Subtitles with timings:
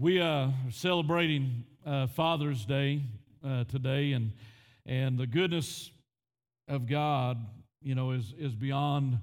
[0.00, 3.02] We uh, are celebrating uh, Father's Day
[3.44, 4.30] uh, today, and
[4.86, 5.90] and the goodness
[6.68, 7.44] of God,
[7.82, 9.18] you know, is is beyond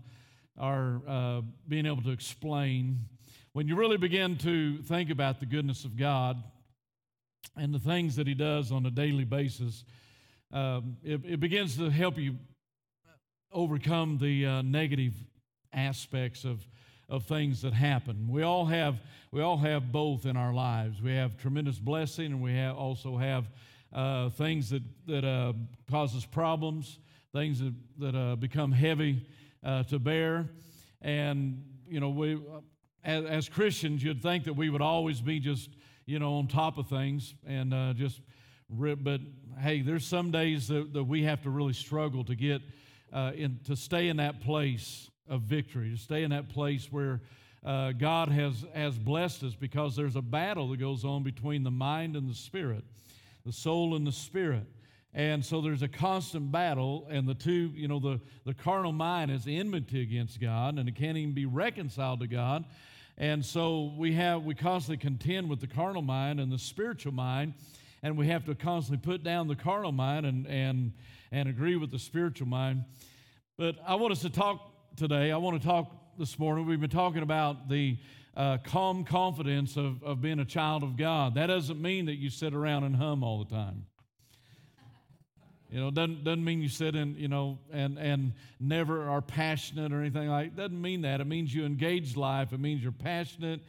[0.59, 3.05] our uh, being able to explain.
[3.53, 6.43] When you really begin to think about the goodness of God
[7.55, 9.85] and the things that He does on a daily basis,
[10.51, 12.35] um, it, it, begins to help you
[13.49, 15.13] overcome the uh, negative
[15.71, 16.67] aspects of
[17.09, 18.27] of things that happen.
[18.29, 18.99] We all have
[19.31, 21.01] we all have both in our lives.
[21.01, 23.49] We have tremendous blessing, and we have also have
[23.93, 25.53] uh, things that that uh,
[25.89, 26.99] causes problems,
[27.33, 29.25] things that that uh, become heavy
[29.63, 30.49] uh, to bear.
[31.01, 32.39] And you know, we
[33.03, 35.69] as, as, Christians, you'd think that we would always be just
[36.05, 38.21] you know on top of things and uh, just.
[38.67, 39.21] But
[39.59, 42.63] hey, there's some days that, that we have to really struggle to get
[43.13, 47.21] uh, in to stay in that place of victory, to stay in that place where
[47.65, 51.71] uh, God has, has blessed us because there's a battle that goes on between the
[51.71, 52.83] mind and the spirit,
[53.45, 54.65] the soul and the spirit.
[55.13, 59.31] And so there's a constant battle, and the two, you know, the, the carnal mind
[59.31, 62.65] is enmity against God, and it can't even be reconciled to God.
[63.17, 67.53] And so we have we constantly contend with the carnal mind and the spiritual mind,
[68.03, 70.91] and we have to constantly put down the carnal mind and and
[71.31, 72.83] and agree with the spiritual mind.
[73.57, 75.31] But I want us to talk today.
[75.31, 76.65] I want to talk this morning.
[76.65, 77.97] We've been talking about the
[78.37, 81.35] uh, calm confidence of, of being a child of God.
[81.35, 83.85] That doesn't mean that you sit around and hum all the time.
[85.69, 89.91] You know, doesn't, doesn't mean you sit in, you know, and, and never are passionate
[89.91, 90.55] or anything like it.
[90.55, 91.19] Doesn't mean that.
[91.19, 92.53] It means you engage life.
[92.53, 93.59] It means you're passionate.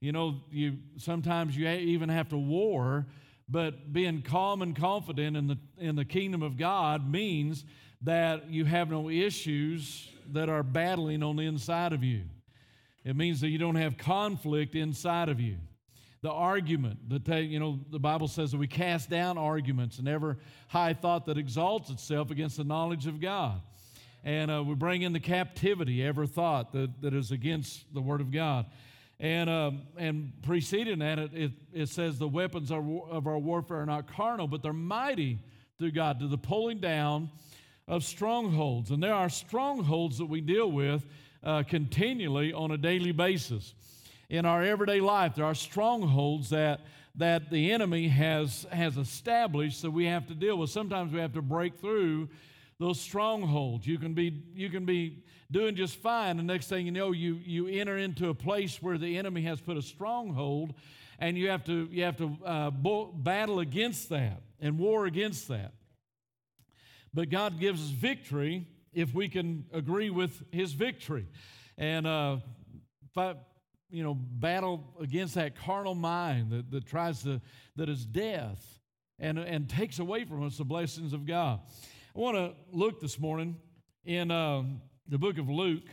[0.00, 3.06] You know, you sometimes you even have to war,
[3.50, 7.66] but being calm and confident in the in the kingdom of God means
[8.02, 12.22] that you have no issues that are battling on the inside of you.
[13.04, 15.56] It means that you don't have conflict inside of you.
[16.22, 20.06] The argument that they, you know the Bible says that we cast down arguments and
[20.06, 20.36] every
[20.68, 23.62] high thought that exalts itself against the knowledge of God,
[24.22, 28.30] and uh, we bring into captivity every thought that, that is against the Word of
[28.30, 28.66] God.
[29.18, 33.86] And uh, and preceding that, it, it, it says the weapons of our warfare are
[33.86, 35.38] not carnal, but they're mighty
[35.78, 37.30] through God to the pulling down
[37.90, 38.92] of strongholds.
[38.92, 41.04] And there are strongholds that we deal with
[41.42, 43.74] uh, continually on a daily basis.
[44.28, 46.82] In our everyday life, there are strongholds that,
[47.16, 50.70] that the enemy has, has established that we have to deal with.
[50.70, 52.28] Sometimes we have to break through
[52.78, 53.88] those strongholds.
[53.88, 57.40] You can be, you can be doing just fine, and next thing you know, you,
[57.44, 60.74] you enter into a place where the enemy has put a stronghold,
[61.18, 65.72] and you have to, you have to uh, battle against that and war against that.
[67.12, 71.26] But God gives us victory if we can agree with His victory.
[71.76, 72.38] And uh,
[73.90, 77.40] you know, battle against that carnal mind that, that tries to,
[77.76, 78.80] that is death
[79.18, 81.60] and, and takes away from us the blessings of God.
[82.14, 83.56] I want to look this morning
[84.04, 84.62] in uh,
[85.08, 85.84] the book of Luke.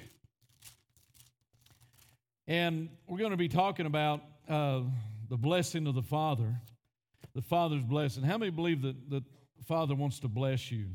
[2.48, 4.82] And we're going to be talking about uh,
[5.30, 6.56] the blessing of the Father,
[7.36, 8.24] the Father's blessing.
[8.24, 9.24] How many believe that the
[9.66, 10.88] Father wants to bless you?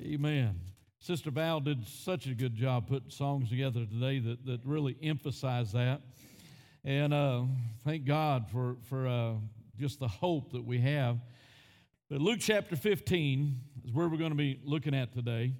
[0.00, 0.60] Amen.
[1.00, 5.72] Sister Val did such a good job putting songs together today that, that really emphasize
[5.72, 6.02] that.
[6.84, 7.42] And uh,
[7.84, 9.32] thank God for, for uh,
[9.76, 11.18] just the hope that we have.
[12.08, 15.52] But Luke chapter 15 is where we're going to be looking at today.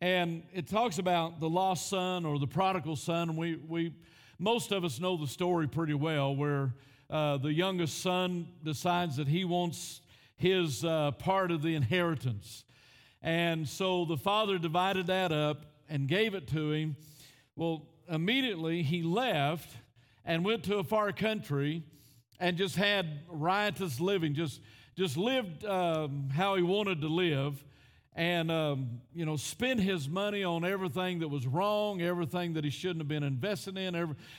[0.00, 3.34] And it talks about the lost son or the prodigal son.
[3.34, 3.92] We, we,
[4.38, 6.74] most of us know the story pretty well, where
[7.10, 10.00] uh, the youngest son decides that he wants
[10.36, 12.62] his uh, part of the inheritance.
[13.22, 16.96] And so the father divided that up and gave it to him.
[17.56, 19.76] Well, immediately he left
[20.24, 21.82] and went to a far country
[22.38, 24.60] and just had riotous living, just,
[24.96, 27.64] just lived um, how he wanted to live
[28.18, 32.70] and um, you know spent his money on everything that was wrong everything that he
[32.70, 33.94] shouldn't have been investing in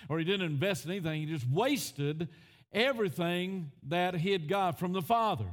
[0.10, 2.28] or he didn't invest in anything he just wasted
[2.74, 5.46] everything that he had got from the father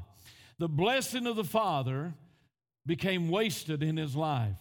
[0.59, 2.15] the blessing of the father
[2.87, 4.57] became wasted in his life.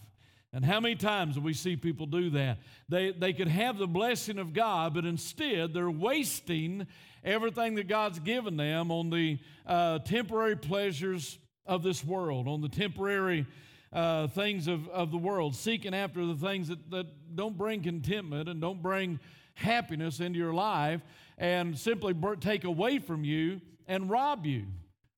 [0.52, 2.58] And how many times do we see people do that?
[2.88, 6.86] They, they could have the blessing of God, but instead they're wasting
[7.22, 12.68] everything that God's given them on the uh, temporary pleasures of this world, on the
[12.68, 13.46] temporary
[13.92, 17.06] uh, things of, of the world, seeking after the things that, that
[17.36, 19.20] don't bring contentment and don't bring
[19.54, 21.00] happiness into your life,
[21.38, 24.64] and simply take away from you and rob you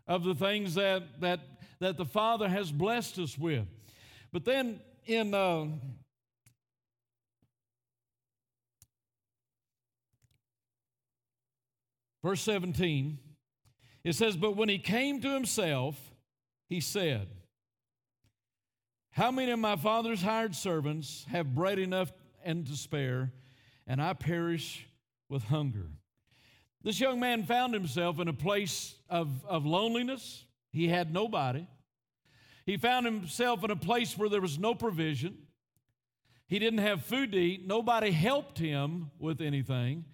[0.06, 1.40] of the things that, that
[1.80, 3.66] that the Father has blessed us with.
[4.32, 5.66] But then in uh,
[12.22, 13.18] verse 17,
[14.04, 15.96] it says, But when he came to himself,
[16.68, 17.28] he said,
[19.12, 22.12] How many of my father's hired servants have bread enough
[22.44, 23.32] and to spare,
[23.86, 24.86] and I perish
[25.28, 25.86] with hunger?
[26.82, 30.44] This young man found himself in a place of, of loneliness.
[30.70, 31.66] He had nobody.
[32.66, 35.38] He found himself in a place where there was no provision.
[36.48, 37.66] He didn't have food to eat.
[37.66, 40.04] Nobody helped him with anything.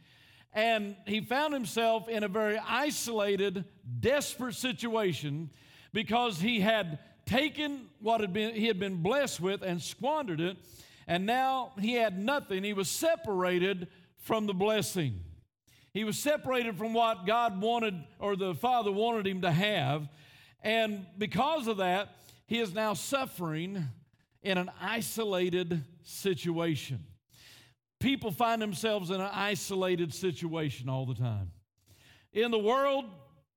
[0.53, 3.65] And he found himself in a very isolated,
[4.01, 5.51] desperate situation
[5.93, 10.57] because he had taken what had been, he had been blessed with and squandered it.
[11.07, 12.63] And now he had nothing.
[12.65, 15.21] He was separated from the blessing.
[15.93, 20.09] He was separated from what God wanted or the Father wanted him to have.
[20.65, 22.17] And because of that,
[22.47, 23.87] he is now suffering
[24.43, 27.05] in an isolated situation.
[28.01, 31.53] People find themselves in an isolated situation all the time.
[32.33, 33.05] In the world,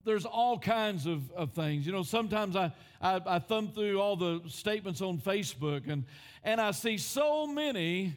[0.04, 1.86] there's all kinds of, of things.
[1.86, 2.72] You know, sometimes I,
[3.02, 6.06] I, I thumb through all the statements on Facebook and,
[6.44, 8.16] and I see so many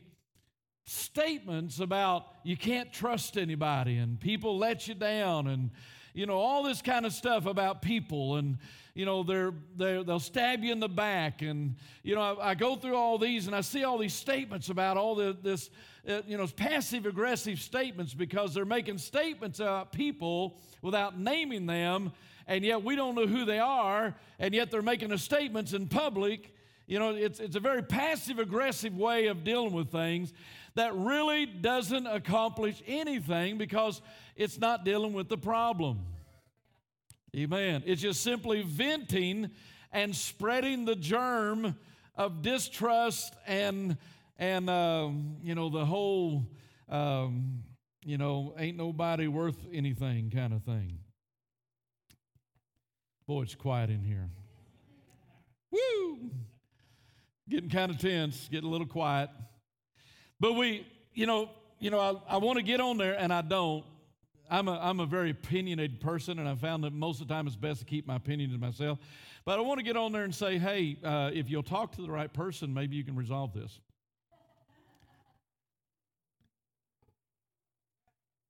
[0.85, 5.71] statements about you can't trust anybody and people let you down and
[6.15, 8.59] you know all this kind of stuff about people and
[8.95, 11.43] you know they're, they're they'll stab you in the back.
[11.43, 14.69] And you know I, I go through all these and i see all these statements
[14.69, 15.71] about all the, this
[16.09, 22.13] uh, you know passive aggressive statements because they're making statements about people without naming them.
[22.47, 24.17] And yet we don't know who they are.
[24.41, 26.55] And yet they're making the statements in public.
[26.87, 30.33] You know it's, it's a very passive aggressive way of dealing with things
[30.75, 34.01] that really doesn't accomplish anything because
[34.37, 36.01] it's not dealing with the problem
[37.37, 37.83] Amen.
[37.87, 39.51] It's just simply venting
[39.93, 41.77] and spreading the germ
[42.17, 43.97] of distrust and
[44.37, 46.45] and um, you know the whole
[46.89, 47.63] um,
[48.05, 50.99] you know ain't nobody worth anything kind of thing.
[53.29, 54.29] Boy, it's quiet in here.
[55.71, 56.31] Woo!
[57.49, 59.31] Getting kind of tense, getting a little quiet.
[60.41, 60.85] But we,
[61.15, 63.85] you know, you know, I, I want to get on there and I don't
[64.51, 67.47] I'm a, I'm a very opinionated person, and I found that most of the time
[67.47, 68.99] it's best to keep my opinion to myself.
[69.45, 72.03] But I want to get on there and say, hey, uh, if you'll talk to
[72.03, 73.79] the right person, maybe you can resolve this.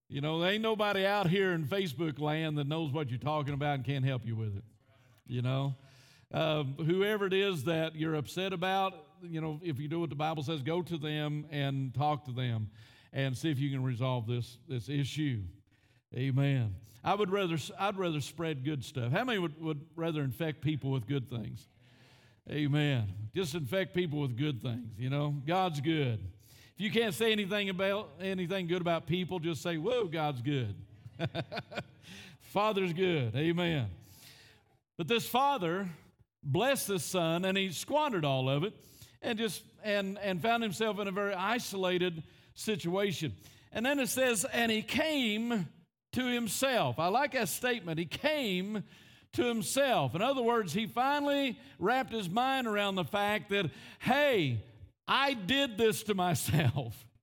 [0.09, 3.55] You know, there ain't nobody out here in Facebook land that knows what you're talking
[3.55, 4.65] about and can't help you with it.
[5.27, 5.77] You know,
[6.33, 10.17] um, whoever it is that you're upset about, you know, if you do what the
[10.17, 12.71] Bible says, go to them and talk to them
[13.13, 15.43] and see if you can resolve this, this issue.
[16.15, 16.75] Amen.
[17.05, 19.13] I would rather, I'd rather spread good stuff.
[19.13, 21.67] How many would, would rather infect people with good things?
[22.51, 23.07] Amen.
[23.35, 24.89] Just infect people with good things.
[24.99, 26.19] You know, God's good.
[26.75, 30.75] If you can't say anything about anything good about people, just say, "Whoa, God's good."
[32.41, 33.37] Father's good.
[33.37, 33.87] Amen.
[34.97, 35.89] But this father
[36.43, 38.75] blessed this son, and he squandered all of it,
[39.23, 42.23] and just and and found himself in a very isolated
[42.55, 43.33] situation.
[43.73, 45.69] And then it says, and he came
[46.13, 46.99] to himself.
[46.99, 47.99] I like that statement.
[47.99, 48.85] He came
[49.33, 50.15] to himself.
[50.15, 53.71] In other words, he finally wrapped his mind around the fact that,
[54.01, 54.65] hey,
[55.07, 57.07] I did this to myself.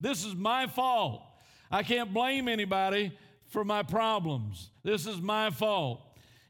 [0.00, 1.22] This is my fault.
[1.70, 3.16] I can't blame anybody
[3.46, 4.70] for my problems.
[4.82, 6.02] This is my fault.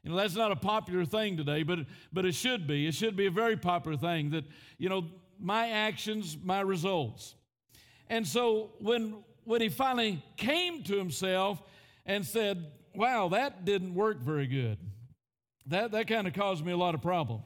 [0.03, 1.79] You know, that's not a popular thing today, but,
[2.11, 2.85] but it should be.
[2.85, 4.43] It should be a very popular thing that,
[4.77, 5.05] you know,
[5.39, 7.35] my actions, my results.
[8.09, 11.61] And so when, when he finally came to himself,
[12.05, 14.77] and said, Wow, that didn't work very good.
[15.67, 17.41] That, that kind of caused me a lot of problem.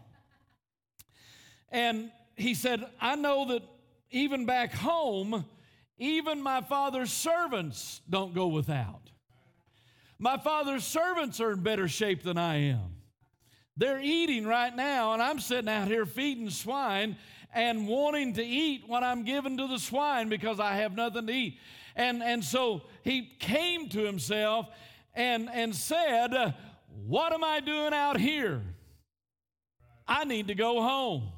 [1.72, 3.64] And he said, I know that
[4.12, 5.46] even back home,
[5.98, 9.10] even my father's servants don't go without.
[10.18, 12.96] My father's servants are in better shape than I am.
[13.78, 17.16] They're eating right now, and I'm sitting out here feeding swine
[17.54, 21.34] and wanting to eat what I'm giving to the swine because I have nothing to
[21.34, 21.60] eat.
[22.00, 24.68] And, and so he came to himself
[25.14, 26.56] and, and said,
[27.06, 28.62] What am I doing out here?
[30.08, 31.30] I need to go home.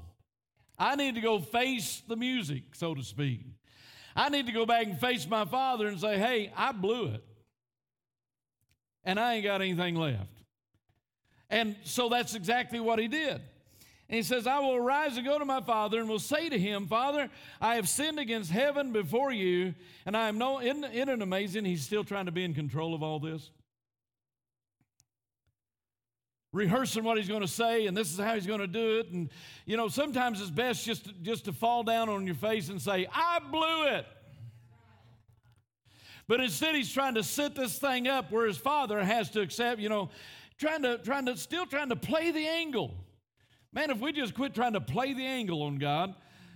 [0.78, 3.42] I need to go face the music, so to speak.
[4.16, 7.24] I need to go back and face my father and say, Hey, I blew it.
[9.04, 10.44] And I ain't got anything left.
[11.50, 13.42] And so that's exactly what he did.
[14.12, 16.60] And he says, I will arise and go to my father and will say to
[16.60, 17.30] him, Father,
[17.62, 19.74] I have sinned against heaven before you.
[20.06, 21.64] And I am no, isn't, isn't it amazing?
[21.64, 23.52] He's still trying to be in control of all this.
[26.52, 29.12] Rehearsing what he's going to say, and this is how he's going to do it.
[29.12, 29.30] And,
[29.66, 32.82] you know, sometimes it's best just to, just to fall down on your face and
[32.82, 34.06] say, I blew it.
[36.28, 39.80] But instead, he's trying to set this thing up where his father has to accept,
[39.80, 40.10] you know,
[40.58, 42.94] trying to, trying to, still trying to play the angle.
[43.74, 46.14] Man, if we just quit trying to play the angle on God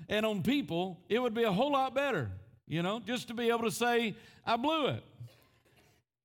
[0.10, 2.29] and on people, it would be a whole lot better,
[2.67, 5.03] you know, just to be able to say, I blew it.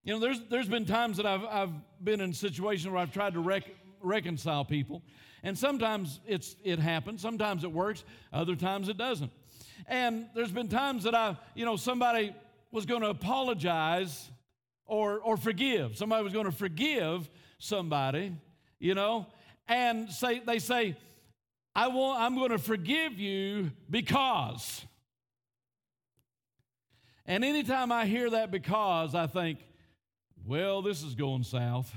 [0.03, 1.71] You know, there's, there's been times that I've, I've
[2.03, 3.71] been in situations where I've tried to rec-
[4.03, 5.03] reconcile people,
[5.45, 9.31] and sometimes it's, it happens, sometimes it works, other times it doesn't.
[9.87, 12.35] And there's been times that I, you know, somebody
[12.73, 14.31] was going to apologize
[14.87, 15.97] or, or forgive.
[15.97, 18.35] Somebody was going to forgive somebody,
[18.79, 19.27] you know,
[19.71, 20.97] and say, they say,
[21.75, 24.85] I want, I'm going to forgive you because.
[27.25, 29.61] And anytime I hear that because, I think,
[30.45, 31.95] well, this is going south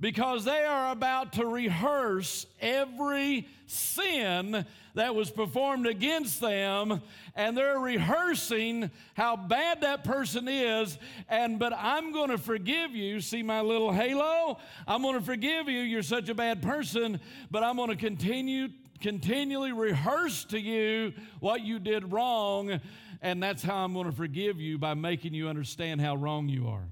[0.00, 4.64] because they are about to rehearse every sin
[4.98, 7.00] that was performed against them
[7.36, 13.20] and they're rehearsing how bad that person is and but I'm going to forgive you.
[13.20, 14.58] See my little halo?
[14.86, 15.80] I'm going to forgive you.
[15.80, 18.68] You're such a bad person but I'm going to continue
[19.00, 22.80] continually rehearse to you what you did wrong
[23.22, 26.66] and that's how I'm going to forgive you by making you understand how wrong you
[26.68, 26.88] are.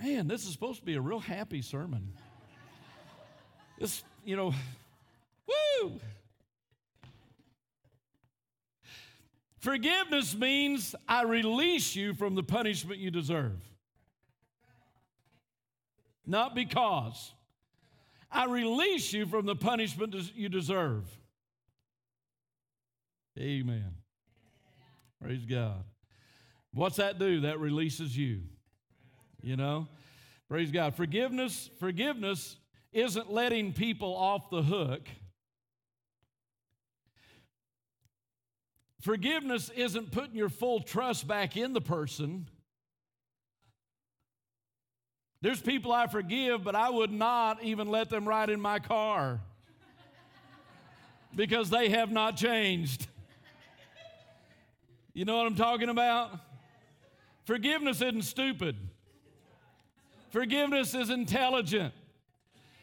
[0.00, 2.12] Man, this is supposed to be a real happy sermon.
[3.82, 4.54] This, you know,
[5.82, 6.00] woo!
[9.58, 13.60] Forgiveness means I release you from the punishment you deserve.
[16.26, 17.32] Not because.
[18.30, 21.04] I release you from the punishment you deserve.
[23.38, 23.94] Amen.
[25.22, 25.84] Praise God.
[26.74, 27.40] What's that do?
[27.42, 28.40] That releases you.
[29.42, 29.86] You know?
[30.48, 30.94] Praise God.
[30.94, 32.56] Forgiveness, forgiveness
[32.92, 35.08] isn't letting people off the hook.
[39.00, 42.46] Forgiveness isn't putting your full trust back in the person.
[45.40, 49.40] There's people I forgive, but I would not even let them ride in my car
[51.34, 53.08] because they have not changed.
[55.14, 56.30] You know what I'm talking about?
[57.44, 58.76] Forgiveness isn't stupid.
[60.30, 61.92] Forgiveness is intelligent.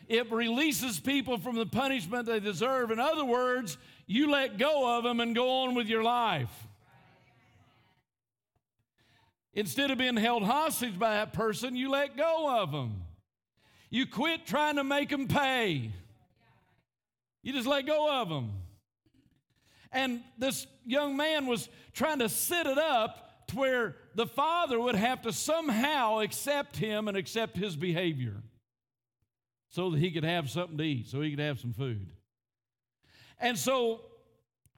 [0.09, 2.89] It releases people from the punishment they deserve.
[2.89, 6.51] In other words, you let go of them and go on with your life.
[9.53, 13.03] Instead of being held hostage by that person, you let go of them.
[13.91, 15.91] You quit trying to make them pay.
[17.43, 18.51] You just let go of them.
[19.91, 24.95] And this young man was trying to set it up to where the father would
[24.95, 28.41] have to somehow accept him and accept his behavior
[29.69, 32.07] so that he could have something to eat, so he could have some food.
[33.39, 34.01] And so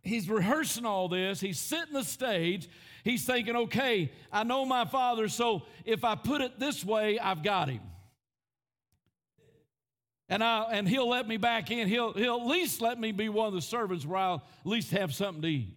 [0.02, 1.40] he's rehearsing all this.
[1.40, 2.70] He's sitting the stage.
[3.04, 7.44] He's thinking, okay, I know my father, so if I put it this way, I've
[7.44, 7.82] got him.
[10.30, 11.88] And, I, and he'll let me back in.
[11.88, 14.92] He'll, he'll at least let me be one of the servants where I'll at least
[14.92, 15.76] have something to eat.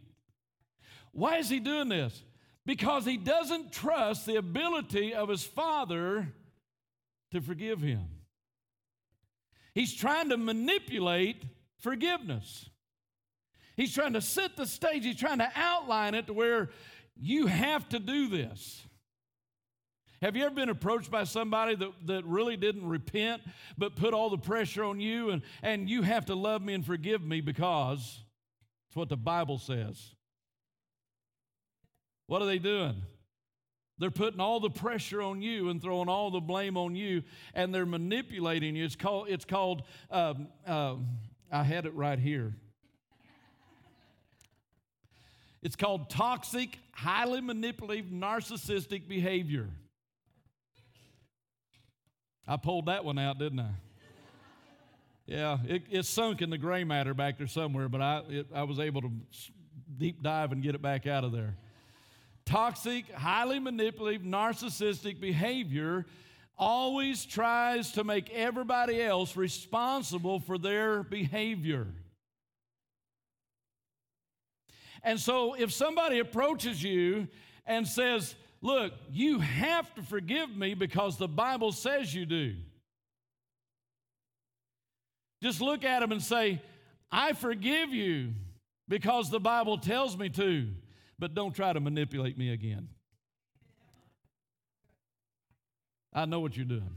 [1.12, 2.23] Why is he doing this?
[2.66, 6.33] because he doesn't trust the ability of his father
[7.30, 8.06] to forgive him.
[9.75, 11.45] He's trying to manipulate
[11.78, 12.71] forgiveness.
[13.76, 16.71] He's trying to set the stage, he's trying to outline it to where
[17.16, 18.83] you have to do this.
[20.23, 23.43] Have you ever been approached by somebody that, that really didn't repent
[23.76, 26.87] but put all the pressure on you and, and you have to love me and
[26.87, 28.23] forgive me because
[28.88, 30.14] it's what the Bible says?
[32.26, 33.02] What are they doing?
[33.99, 37.23] They're putting all the pressure on you and throwing all the blame on you,
[37.55, 38.85] and they're manipulating you.
[38.85, 40.97] It's called, it's called um, uh,
[41.53, 42.55] I had it right here.
[45.63, 49.69] It's called toxic, highly manipulative, narcissistic behavior.
[52.47, 53.71] I pulled that one out, didn't I?
[55.27, 58.65] Yeah, it, it's sunk in the gray matter back there somewhere, but I, it, I
[58.65, 59.11] was able to
[59.97, 61.57] deep dive and get it back out of there.
[62.47, 66.05] Toxic, highly manipulative, narcissistic behavior
[66.57, 71.87] always tries to make everybody else responsible for their behavior.
[75.03, 77.29] And so if somebody approaches you
[77.67, 78.35] and says,
[78.65, 82.55] Look, you have to forgive me because the Bible says you do.
[85.43, 86.63] Just look at them and say,
[87.13, 88.31] I forgive you
[88.89, 90.69] because the Bible tells me to
[91.18, 92.88] but don't try to manipulate me again.
[96.12, 96.97] I know what you're doing.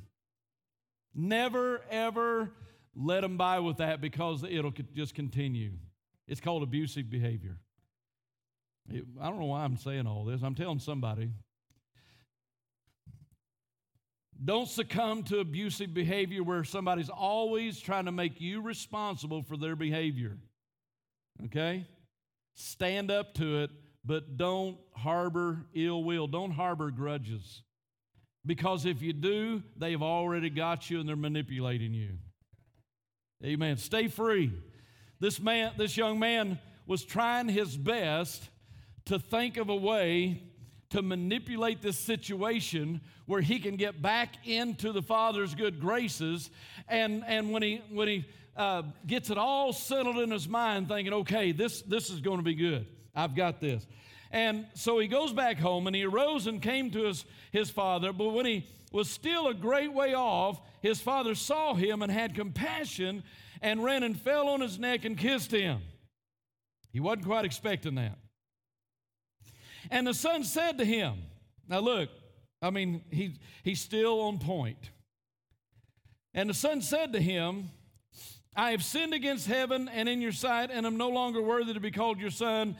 [1.16, 2.52] Never, ever
[2.96, 5.72] let them by with that because it'll just continue.
[6.28, 7.58] It's called abusive behavior.
[8.92, 10.42] I don't know why I'm saying all this.
[10.44, 11.32] I'm telling somebody.
[14.44, 19.76] Don't succumb to abusive behavior where somebody's always trying to make you responsible for their
[19.76, 20.38] behavior.
[21.46, 21.88] Okay?
[22.54, 23.72] Stand up to it,
[24.08, 26.28] but don't harbor ill will.
[26.28, 27.62] Don't harbor grudges.
[28.46, 32.12] Because if you do, they've already got you and they're manipulating you.
[33.44, 33.76] Amen.
[33.76, 34.54] Stay free.
[35.20, 38.50] This man, this young man was trying his best
[39.06, 40.42] to think of a way
[40.92, 46.50] to manipulate this situation where he can get back into the Father's good graces.
[46.88, 51.14] And, and when he, when he uh, gets it all settled in his mind, thinking,
[51.14, 52.88] okay, this, this is going to be good.
[53.18, 53.86] I've got this.
[54.32, 58.14] And so he goes back home and he arose and came to his, his father.
[58.14, 62.36] But when he was still a great way off, his father saw him and had
[62.36, 63.24] compassion
[63.62, 65.82] and ran and fell on his neck and kissed him.
[66.94, 68.18] He wasn't quite expecting that.
[69.90, 71.16] And the son said to him,
[71.68, 72.10] Now look,
[72.62, 74.92] I mean, he, he's still on point.
[76.34, 77.70] And the son said to him,
[78.56, 81.80] I have sinned against heaven and in your sight, and am no longer worthy to
[81.80, 82.76] be called your son.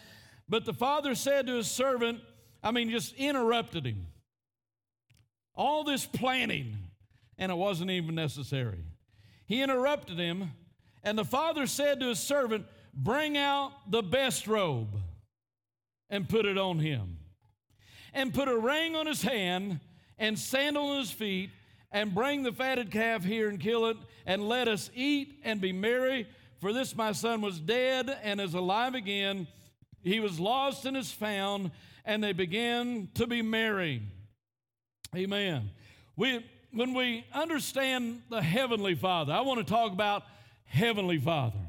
[0.50, 2.22] But the father said to his servant,
[2.64, 4.08] I mean, just interrupted him.
[5.56, 6.78] All this planning,
[7.38, 8.84] and it wasn't even necessary.
[9.46, 10.52] He interrupted him,
[11.04, 15.00] and the father said to his servant, Bring out the best robe
[16.10, 17.20] and put it on him.
[18.14, 19.80] And put a ring on his hand
[20.18, 21.52] and sandal on his feet,
[21.92, 25.72] and bring the fatted calf here and kill it, and let us eat and be
[25.72, 26.28] merry.
[26.60, 29.48] For this my son was dead and is alive again.
[30.04, 31.72] He was lost and is found,
[32.06, 34.02] and they began to be merry.
[35.16, 35.72] Amen.
[36.16, 40.24] We, when we understand the Heavenly Father, I want to talk about
[40.66, 41.60] Heavenly Father.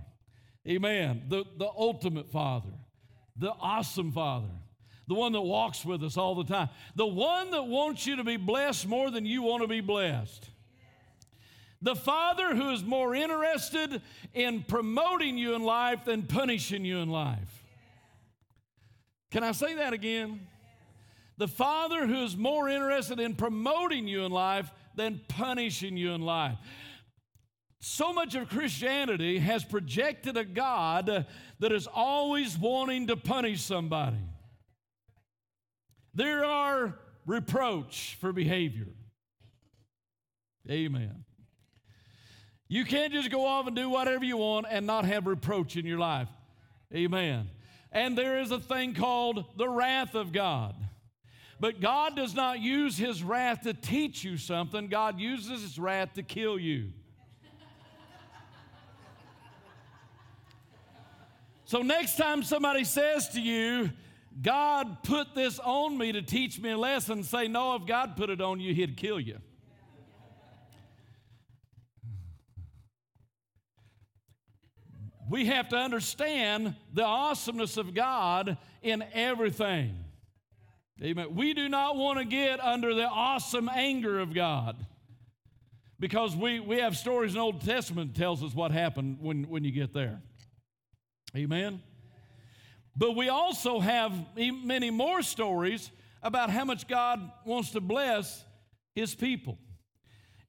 [0.66, 1.24] Amen.
[1.28, 2.70] The, the ultimate Father
[3.38, 4.50] the awesome Father,
[5.06, 8.24] the one that walks with us all the time, the one that wants you to
[8.24, 10.50] be blessed more than you want to be blessed.
[11.80, 14.02] The Father who is more interested
[14.34, 17.57] in promoting you in life than punishing you in life.
[19.30, 20.46] Can I say that again?
[21.36, 26.22] The Father who is more interested in promoting you in life than punishing you in
[26.22, 26.58] life.
[27.80, 31.26] So much of Christianity has projected a God
[31.60, 34.18] that is always wanting to punish somebody.
[36.14, 38.88] There are reproach for behavior.
[40.68, 41.24] Amen.
[42.66, 45.86] You can't just go off and do whatever you want and not have reproach in
[45.86, 46.28] your life.
[46.92, 47.48] Amen.
[47.92, 50.74] And there is a thing called the wrath of God.
[51.60, 56.14] But God does not use his wrath to teach you something, God uses his wrath
[56.14, 56.92] to kill you.
[61.64, 63.90] So, next time somebody says to you,
[64.40, 68.30] God put this on me to teach me a lesson, say, No, if God put
[68.30, 69.38] it on you, He'd kill you.
[75.28, 80.04] We have to understand the awesomeness of God in everything.
[81.02, 81.34] Amen.
[81.34, 84.76] We do not want to get under the awesome anger of God
[86.00, 89.64] because we, we have stories in the Old Testament tells us what happened when, when
[89.64, 90.20] you get there.
[91.36, 91.82] Amen.
[92.96, 95.90] But we also have many more stories
[96.22, 98.44] about how much God wants to bless
[98.94, 99.58] his people.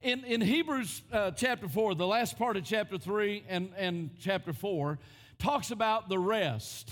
[0.02, 4.52] In, in Hebrews uh, chapter 4, the last part of chapter 3 and, and chapter
[4.52, 4.98] 4
[5.38, 6.90] talks about the rest,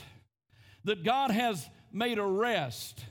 [0.85, 3.05] that God has made a rest.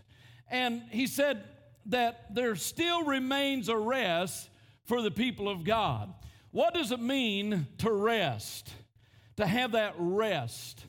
[0.50, 1.44] And he said
[1.88, 4.50] that there still remains a rest
[4.86, 6.14] for the people of God.
[6.52, 8.72] What does it mean to rest?
[9.38, 10.84] to have that rest.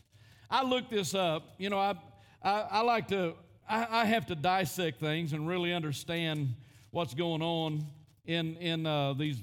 [0.50, 1.54] I looked this up.
[1.58, 1.94] You know, I,
[2.42, 3.34] I, I like to,
[3.68, 6.54] I, I, have to dissect things and really understand
[6.90, 7.86] what's going on
[8.28, 9.42] in, in uh, these,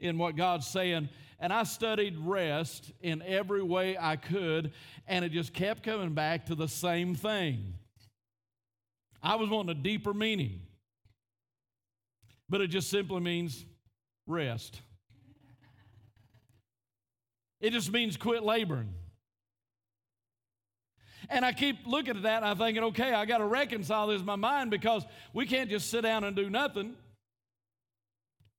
[0.00, 1.08] in what God's saying.
[1.38, 4.72] And I studied rest in every way I could,
[5.06, 7.74] and it just kept coming back to the same thing.
[9.22, 10.60] I was wanting a deeper meaning,
[12.48, 13.64] but it just simply means
[14.26, 14.80] rest.
[17.60, 18.92] It just means quit laboring.
[21.28, 24.20] And I keep looking at that and I'm thinking, okay, I got to reconcile this
[24.20, 26.94] in my mind because we can't just sit down and do nothing.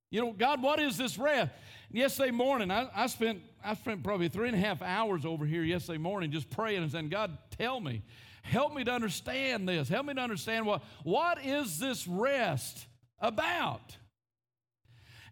[0.10, 1.52] You know, God, what is this rest?
[1.92, 5.64] Yesterday morning, I, I, spent I spent probably three and a half hours over here
[5.64, 8.04] yesterday morning just praying and saying, God, tell me,
[8.42, 9.90] help me to understand this.
[9.90, 12.88] Help me to understand what what is this rest
[13.20, 13.98] about?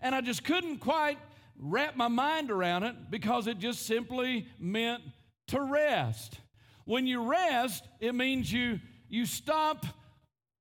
[0.02, 1.18] And I just couldn't quite
[1.58, 5.04] wrap my mind around it because it just simply meant
[5.48, 6.40] to rest.
[6.84, 9.86] When you rest, it means you you stop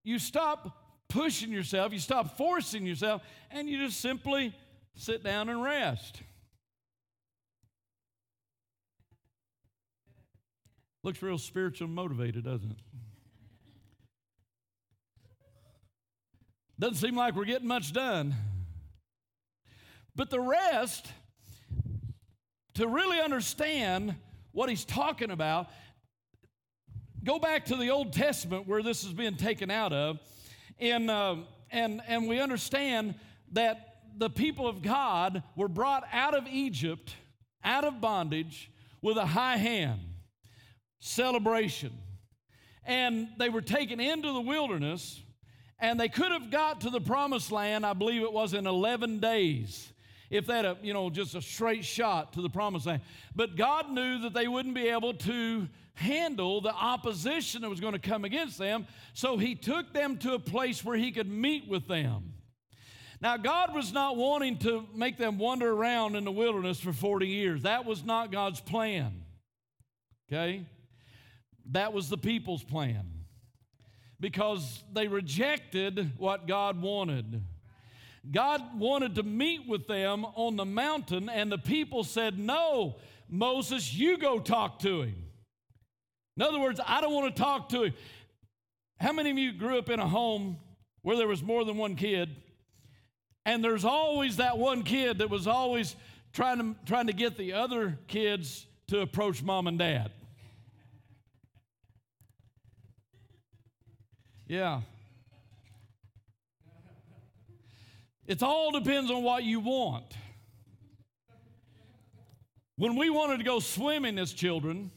[0.05, 4.55] you stop pushing yourself, you stop forcing yourself, and you just simply
[4.97, 6.23] sit down and rest.
[11.03, 12.79] Looks real spiritual motivated, doesn't it?
[16.79, 18.35] Doesn't seem like we're getting much done.
[20.17, 21.07] But the rest,
[22.75, 24.17] to really understand
[24.53, 25.69] what he's talking about,
[27.23, 30.19] go back to the Old Testament where this is being taken out of,
[30.79, 31.37] and, uh,
[31.71, 33.15] and, and we understand
[33.53, 37.15] that the people of God were brought out of Egypt,
[37.65, 38.71] out of bondage,
[39.03, 40.01] with a high hand,
[41.01, 41.93] celebration.
[42.85, 45.21] And they were taken into the wilderness,
[45.79, 49.21] and they could have got to the promised land, I believe it was in 11
[49.21, 49.93] days
[50.31, 53.03] if that you know, just a straight shot to the promised land.
[53.37, 57.93] But God knew that they wouldn't be able to handle the opposition that was going
[57.93, 61.69] to come against them, so He took them to a place where He could meet
[61.69, 62.35] with them.
[63.21, 67.27] Now, God was not wanting to make them wander around in the wilderness for 40
[67.27, 67.63] years.
[67.63, 69.23] That was not God's plan.
[70.29, 70.67] Okay?
[71.71, 73.07] That was the people's plan
[74.21, 77.43] because they rejected what God wanted.
[78.31, 82.97] God wanted to meet with them on the mountain, and the people said, No,
[83.29, 85.17] Moses, you go talk to him.
[86.37, 87.95] In other words, I don't want to talk to him.
[88.99, 90.57] How many of you grew up in a home
[91.03, 92.31] where there was more than one kid?
[93.47, 95.97] And there's always that one kid that was always
[96.33, 100.11] trying to, trying to get the other kids to approach mom and dad.
[104.47, 104.83] Yeah.
[108.27, 110.05] It all depends on what you want.
[112.77, 114.91] When we wanted to go swimming as children,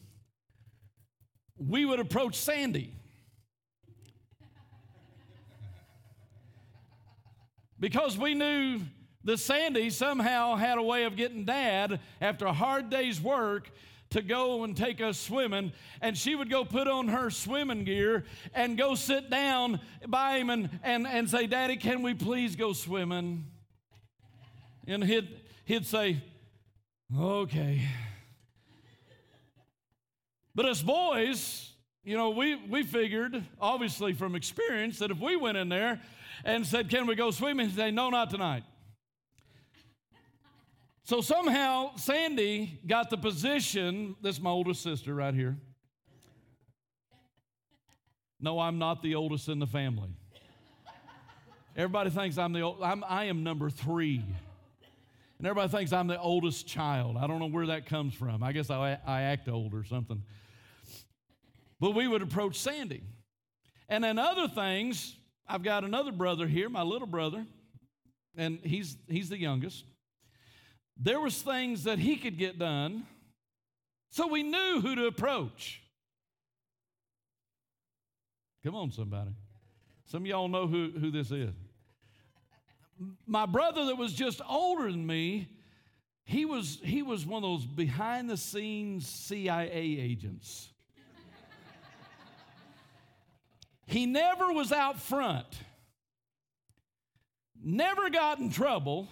[1.60, 2.94] we would approach Sandy.
[7.80, 8.80] because we knew
[9.24, 13.70] that Sandy somehow had a way of getting dad after a hard day's work
[14.10, 15.74] to go and take us swimming.
[16.02, 20.50] And she would go put on her swimming gear and go sit down by him
[20.50, 23.46] and, and, and say, Daddy, can we please go swimming?
[24.88, 25.28] And he'd,
[25.66, 26.22] he'd say,
[27.18, 27.88] Okay.
[30.58, 31.72] But as boys,
[32.04, 36.02] you know, we, we figured, obviously from experience, that if we went in there
[36.44, 37.68] and said, Can we go swimming?
[37.70, 38.64] He'd say, No, not tonight.
[41.04, 45.58] So somehow Sandy got the position, this is my oldest sister right here.
[48.42, 50.10] No, I'm not the oldest in the family.
[51.76, 54.26] Everybody thinks I'm the old, I'm, I am number three.
[55.38, 57.16] And everybody thinks I'm the oldest child.
[57.16, 58.42] I don't know where that comes from.
[58.42, 60.24] I guess I, I act old or something.
[61.80, 63.04] But we would approach Sandy.
[63.90, 65.16] And then other things,
[65.48, 67.46] I've got another brother here, my little brother,
[68.36, 69.86] and he's, he's the youngest.
[70.98, 73.06] There was things that he could get done
[74.10, 75.82] so we knew who to approach.
[78.64, 79.32] Come on somebody.
[80.06, 81.54] Some of y'all know who, who this is.
[83.26, 85.50] My brother that was just older than me
[86.24, 90.70] he was he was one of those behind the scenes cia agents
[93.88, 95.48] he never was out front
[97.64, 99.08] never got in trouble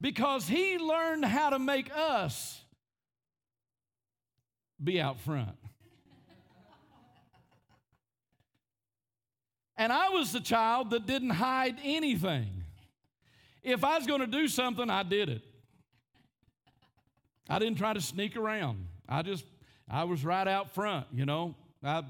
[0.00, 2.60] because he learned how to make us
[4.82, 5.56] be out front.
[9.76, 12.64] and I was the child that didn't hide anything.
[13.62, 15.42] If I was going to do something, I did it.
[17.48, 18.86] I didn't try to sneak around.
[19.08, 19.44] I just,
[19.88, 21.56] I was right out front, you know.
[21.82, 22.04] I,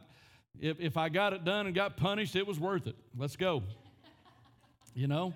[0.61, 2.95] if, if I got it done and got punished, it was worth it.
[3.17, 3.63] Let's go.
[4.95, 5.35] You know?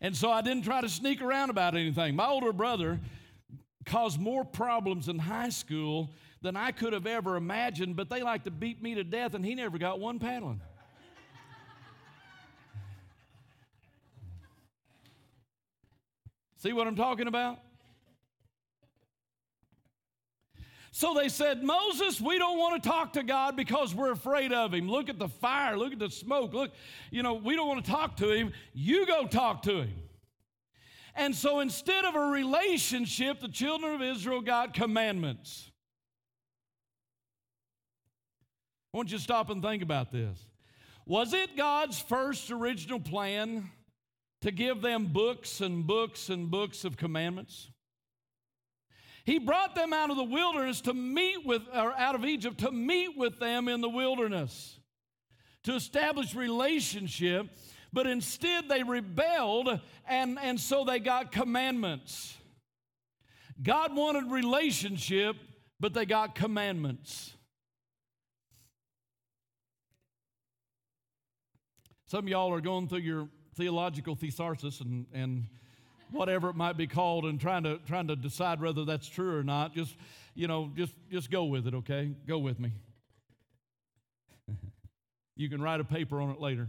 [0.00, 2.16] And so I didn't try to sneak around about anything.
[2.16, 3.00] My older brother
[3.86, 6.10] caused more problems in high school
[6.42, 9.44] than I could have ever imagined, but they like to beat me to death, and
[9.44, 10.60] he never got one paddling.
[16.58, 17.60] See what I'm talking about?
[20.96, 24.72] So they said, Moses, we don't want to talk to God because we're afraid of
[24.72, 24.88] him.
[24.88, 26.52] Look at the fire, look at the smoke.
[26.52, 26.70] Look,
[27.10, 28.52] you know, we don't want to talk to him.
[28.74, 29.92] You go talk to him.
[31.16, 35.68] And so instead of a relationship, the children of Israel got commandments.
[38.92, 40.38] I want you to stop and think about this.
[41.06, 43.68] Was it God's first original plan
[44.42, 47.72] to give them books and books and books of commandments?
[49.24, 52.70] He brought them out of the wilderness to meet with, or out of Egypt to
[52.70, 54.78] meet with them in the wilderness.
[55.64, 57.48] to establish relationship,
[57.92, 62.36] but instead they rebelled and, and so they got commandments.
[63.62, 65.36] God wanted relationship,
[65.80, 67.32] but they got commandments.
[72.06, 75.46] Some of y'all are going through your theological thesaurus and, and
[76.14, 79.42] whatever it might be called and trying to trying to decide whether that's true or
[79.42, 79.74] not.
[79.74, 79.94] Just
[80.34, 82.12] you know, just just go with it, okay?
[82.26, 82.72] Go with me.
[85.36, 86.68] you can write a paper on it later.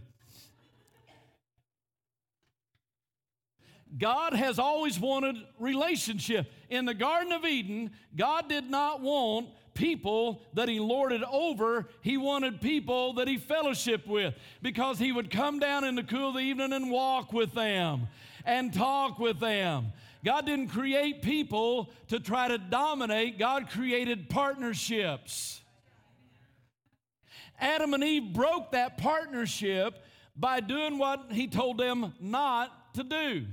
[3.98, 6.52] God has always wanted relationship.
[6.70, 11.88] In the Garden of Eden, God did not want people that he lorded over.
[12.02, 16.30] He wanted people that he fellowshiped with because he would come down in the cool
[16.30, 18.08] of the evening and walk with them
[18.46, 19.94] and talk with them.
[20.24, 25.62] God didn't create people to try to dominate, God created partnerships.
[27.60, 30.04] Adam and Eve broke that partnership
[30.36, 33.46] by doing what he told them not to do.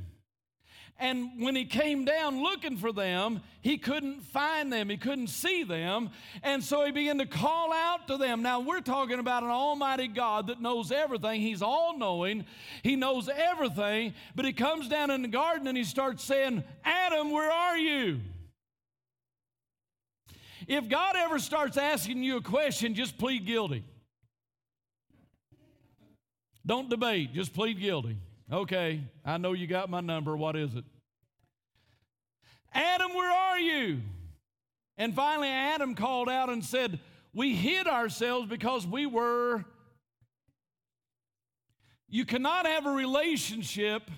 [1.02, 4.88] And when he came down looking for them, he couldn't find them.
[4.88, 6.10] He couldn't see them.
[6.44, 8.40] And so he began to call out to them.
[8.40, 11.40] Now, we're talking about an almighty God that knows everything.
[11.40, 12.44] He's all knowing,
[12.84, 14.14] he knows everything.
[14.36, 18.20] But he comes down in the garden and he starts saying, Adam, where are you?
[20.68, 23.82] If God ever starts asking you a question, just plead guilty.
[26.64, 28.18] Don't debate, just plead guilty.
[28.52, 30.36] Okay, I know you got my number.
[30.36, 30.84] What is it?
[32.74, 34.00] Adam, where are you?
[34.96, 37.00] And finally, Adam called out and said,
[37.34, 39.64] We hid ourselves because we were.
[42.08, 44.10] You cannot have a relationship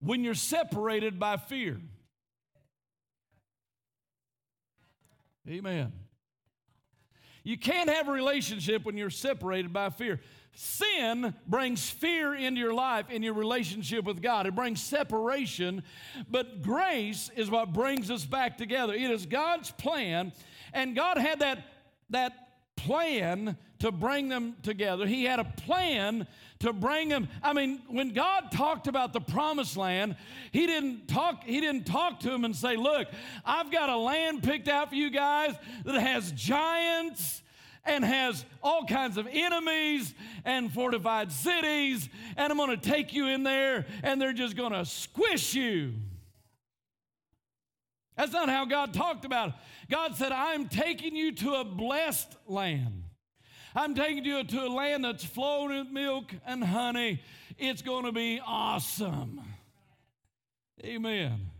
[0.00, 1.80] when you're separated by fear.
[5.48, 5.92] Amen.
[7.42, 10.20] You can't have a relationship when you're separated by fear.
[10.54, 14.46] Sin brings fear into your life, in your relationship with God.
[14.46, 15.82] It brings separation,
[16.30, 18.94] but grace is what brings us back together.
[18.94, 20.32] It is God's plan,
[20.72, 21.64] and God had that,
[22.10, 22.32] that
[22.76, 25.06] plan to bring them together.
[25.06, 26.26] He had a plan
[26.60, 27.28] to bring them.
[27.42, 30.16] I mean, when God talked about the promised land,
[30.52, 33.08] he didn't talk he didn't talk to them and say, "Look,
[33.44, 37.42] I've got a land picked out for you guys that has giants
[37.86, 43.28] and has all kinds of enemies and fortified cities, and I'm going to take you
[43.28, 45.94] in there and they're just going to squish you.
[48.16, 49.54] That's not how God talked about it.
[49.90, 53.04] God said, I'm taking you to a blessed land.
[53.74, 57.20] I'm taking you to a land that's flowing with milk and honey.
[57.58, 59.40] It's going to be awesome.
[60.84, 61.50] Amen.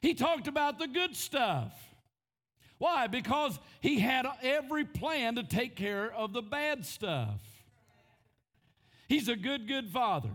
[0.00, 1.72] He talked about the good stuff.
[2.82, 3.06] Why?
[3.06, 7.40] Because he had every plan to take care of the bad stuff.
[9.06, 10.30] He's a good, good father.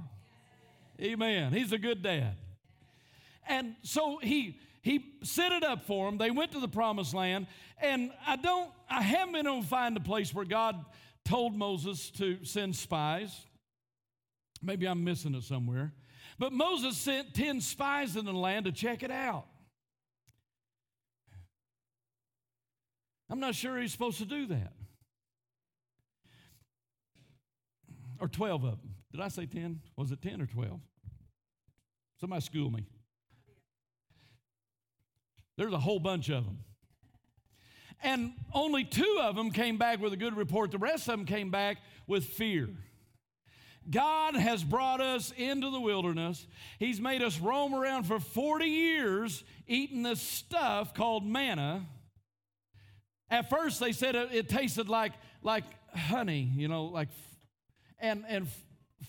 [1.01, 1.51] Amen.
[1.51, 2.37] He's a good dad.
[3.49, 6.17] And so he he set it up for them.
[6.17, 7.47] They went to the promised land.
[7.81, 10.85] And I don't, I haven't been able to find a place where God
[11.25, 13.37] told Moses to send spies.
[14.61, 15.91] Maybe I'm missing it somewhere.
[16.39, 19.47] But Moses sent 10 spies in the land to check it out.
[23.29, 24.73] I'm not sure he's supposed to do that.
[28.19, 28.95] Or 12 of them.
[29.11, 29.81] Did I say 10?
[29.95, 30.79] Was it 10 or 12?
[32.19, 32.85] Somebody school me.
[35.57, 36.59] There's a whole bunch of them.
[38.03, 40.71] And only two of them came back with a good report.
[40.71, 42.69] The rest of them came back with fear.
[43.89, 46.45] God has brought us into the wilderness.
[46.77, 51.85] He's made us roam around for 40 years eating this stuff called manna
[53.29, 55.63] at first, they said it, it tasted like, like
[55.93, 57.09] honey, you know, like,
[57.99, 58.47] and, and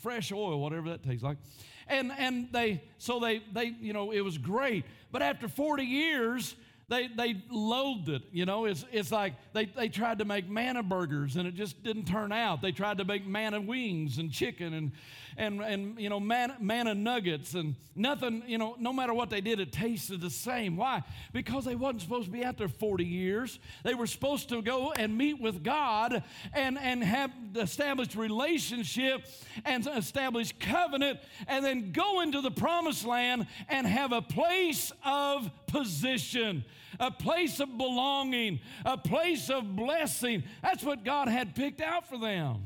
[0.02, 1.38] fresh oil, whatever that tastes like.
[1.86, 4.84] And, and they, so they, they, you know, it was great.
[5.10, 6.54] But after 40 years,
[6.88, 8.22] they, they loathed it.
[8.32, 11.82] You know, it's, it's like they, they tried to make manna burgers and it just
[11.82, 12.62] didn't turn out.
[12.62, 14.92] They tried to make manna wings and chicken and,
[15.36, 19.42] and, and you know, manna, manna nuggets and nothing, you know, no matter what they
[19.42, 20.78] did, it tasted the same.
[20.78, 21.02] Why?
[21.34, 23.58] Because they wasn't supposed to be out there 40 years.
[23.84, 26.22] They were supposed to go and meet with God
[26.54, 29.26] and, and have established relationship
[29.66, 35.50] and establish covenant and then go into the promised land and have a place of
[35.68, 36.64] position
[36.98, 40.42] a place of belonging, a place of blessing.
[40.62, 42.64] That's what God had picked out for them.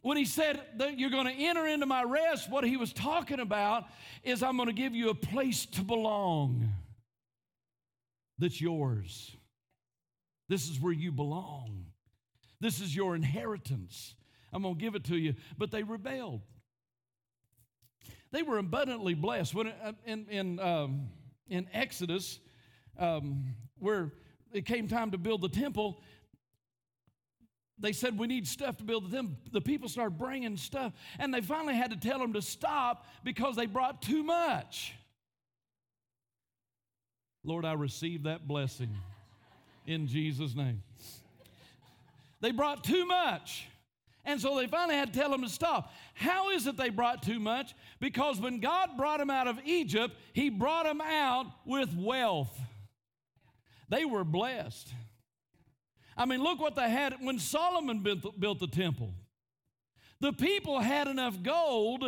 [0.00, 3.40] When he said that you're going to enter into my rest, what he was talking
[3.40, 3.84] about
[4.22, 6.72] is I'm going to give you a place to belong
[8.38, 9.36] that's yours.
[10.48, 11.86] This is where you belong.
[12.60, 14.14] This is your inheritance.
[14.52, 15.34] I'm going to give it to you.
[15.58, 16.42] But they rebelled.
[18.30, 19.54] They were abundantly blessed.
[19.54, 21.08] When uh, in, in, um,
[21.48, 22.38] in Exodus,
[22.98, 24.12] um, where
[24.52, 26.02] it came time to build the temple,
[27.78, 29.36] they said, We need stuff to build the temple.
[29.52, 33.56] The people started bringing stuff, and they finally had to tell them to stop because
[33.56, 34.94] they brought too much.
[37.44, 38.90] Lord, I receive that blessing
[39.86, 40.82] in Jesus' name.
[42.40, 43.66] They brought too much.
[44.28, 45.90] And so they finally had to tell them to stop.
[46.12, 47.74] How is it they brought too much?
[47.98, 52.54] Because when God brought them out of Egypt, He brought them out with wealth.
[53.88, 54.92] They were blessed.
[56.14, 59.14] I mean, look what they had when Solomon built, the temple.
[60.20, 62.04] The people had enough gold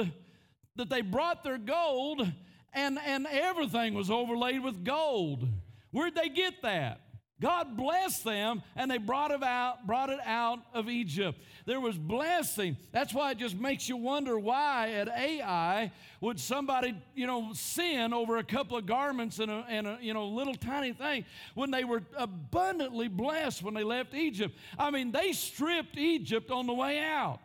[0.76, 2.30] that they brought their gold
[2.74, 5.48] and, and everything was overlaid with gold.
[5.90, 7.00] Where'd they get that?
[7.40, 11.40] God blessed them and they brought it out, brought it out of Egypt.
[11.64, 12.76] There was blessing.
[12.92, 18.12] That's why it just makes you wonder why at Ai would somebody, you know, sin
[18.12, 21.24] over a couple of garments and a, and a you know little tiny thing
[21.54, 24.54] when they were abundantly blessed when they left Egypt.
[24.78, 27.40] I mean, they stripped Egypt on the way out.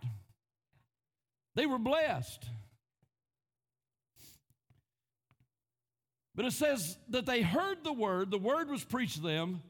[1.55, 2.45] They were blessed.
[6.35, 9.61] But it says that they heard the word, the word was preached to them,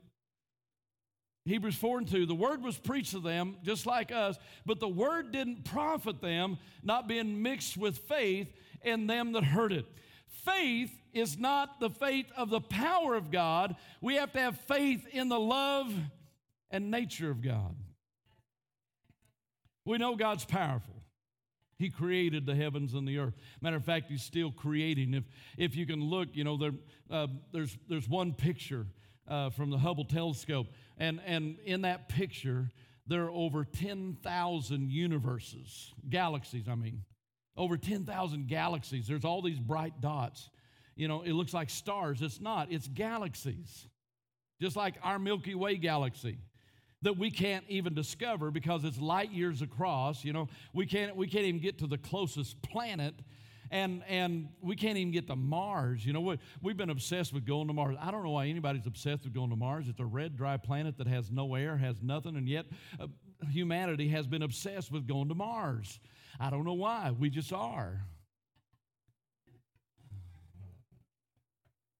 [1.45, 4.88] Hebrews 4 and 2, the word was preached to them just like us, but the
[4.88, 9.86] word didn't profit them, not being mixed with faith in them that heard it.
[10.27, 13.75] Faith is not the faith of the power of God.
[14.01, 15.93] We have to have faith in the love
[16.71, 17.75] and nature of God.
[19.86, 20.95] We know God's powerful.
[21.77, 23.36] He created the heavens and the earth.
[23.62, 25.13] Matter of fact, He's still creating.
[25.13, 25.23] If,
[25.58, 26.71] if you can look, you know, there,
[27.12, 28.88] uh, there's, there's one picture
[29.27, 32.71] uh, from the Hubble telescope and, and in that picture,
[33.08, 37.03] there are over 10,000 universes, galaxies, I mean.
[37.58, 39.08] Over 10,000 galaxies.
[39.08, 40.49] There's all these bright dots.
[40.95, 42.21] You know, it looks like stars.
[42.21, 43.88] It's not, it's galaxies.
[44.62, 46.38] Just like our Milky Way galaxy
[47.01, 50.25] that we can't even discover because it's light years across.
[50.25, 53.13] You know, we can't, we can't even get to the closest planet
[53.71, 56.06] and and we can't even get to Mars.
[56.06, 56.39] You know what?
[56.62, 57.97] We've been obsessed with going to Mars.
[57.99, 59.88] I don't know why anybody's obsessed with going to Mars.
[59.88, 62.65] It's a red, dry planet that has no air, has nothing, and yet
[62.99, 63.08] uh,
[63.49, 65.99] humanity has been obsessed with going to Mars.
[66.39, 67.12] I don't know why.
[67.12, 68.01] We just are.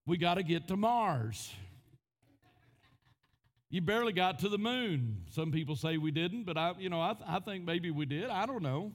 [0.06, 1.52] We got to get to Mars.
[3.68, 5.24] You barely got to the moon.
[5.30, 8.30] Some people say we didn't, but I, you know, I, I think maybe we did.
[8.30, 8.92] I don't know.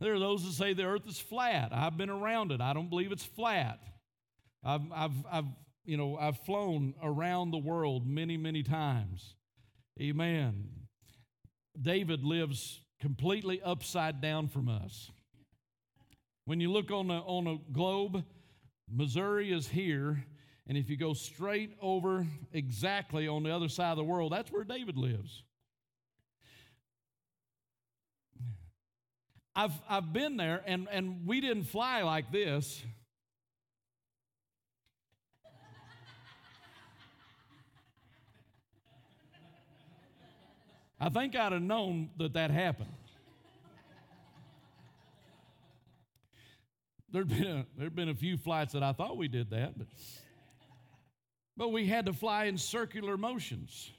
[0.00, 1.70] There are those that say the earth is flat.
[1.72, 2.60] I've been around it.
[2.60, 3.80] I don't believe it's flat.
[4.64, 5.44] I've, I've, I've,
[5.84, 9.34] you know, I've flown around the world many, many times.
[10.00, 10.68] Amen.
[11.80, 15.10] David lives completely upside down from us.
[16.46, 18.24] When you look on a, on a globe,
[18.90, 20.24] Missouri is here,
[20.66, 24.50] and if you go straight over exactly on the other side of the world, that's
[24.50, 25.42] where David lives.
[29.60, 32.82] I've, I've been there, and, and we didn't fly like this.
[40.98, 42.88] I think I'd have known that that happened.
[47.12, 49.88] There'd been a, there'd been a few flights that I thought we did that, but
[51.58, 53.90] but we had to fly in circular motions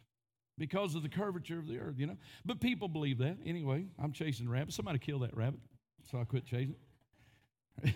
[0.57, 2.17] because of the curvature of the earth, you know.
[2.45, 3.37] But people believe that.
[3.45, 4.75] Anyway, I'm chasing rabbits.
[4.75, 5.59] Somebody kill that rabbit.
[6.11, 6.75] So I quit chasing.
[7.83, 7.93] I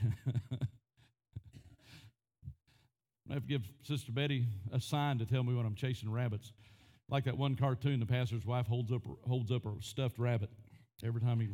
[3.33, 6.53] have to give Sister Betty a sign to tell me when I'm chasing rabbits.
[7.09, 10.49] Like that one cartoon, the pastor's wife holds up holds up a stuffed rabbit
[11.03, 11.49] every time he.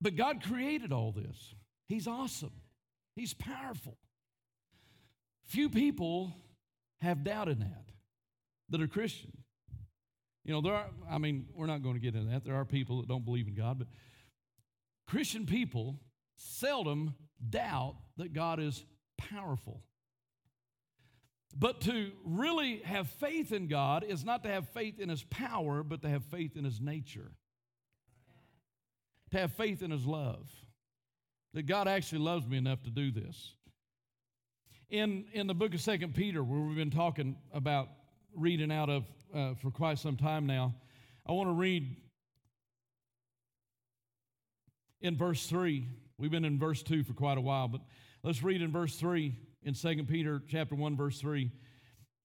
[0.00, 1.54] but God created all this.
[1.88, 2.52] He's awesome.
[3.14, 3.98] He's powerful.
[5.44, 6.34] Few people
[7.00, 7.84] have doubted that
[8.70, 9.32] that are Christian.
[10.44, 12.44] You know, there are, I mean, we're not going to get into that.
[12.44, 13.88] There are people that don't believe in God, but
[15.06, 16.00] Christian people
[16.36, 17.14] seldom
[17.48, 18.84] doubt that God is
[19.18, 19.82] powerful.
[21.54, 25.82] But to really have faith in God is not to have faith in His power,
[25.82, 27.32] but to have faith in His nature,
[29.30, 30.50] to have faith in His love
[31.54, 33.54] that God actually loves me enough to do this.
[34.90, 37.88] In, in the book of Second Peter, where we've been talking about
[38.34, 40.74] reading out of uh, for quite some time now,
[41.26, 41.96] I want to read
[45.00, 45.86] in verse 3.
[46.18, 47.80] We've been in verse 2 for quite a while, but
[48.22, 51.50] let's read in verse 3 in Second Peter chapter 1 verse 3.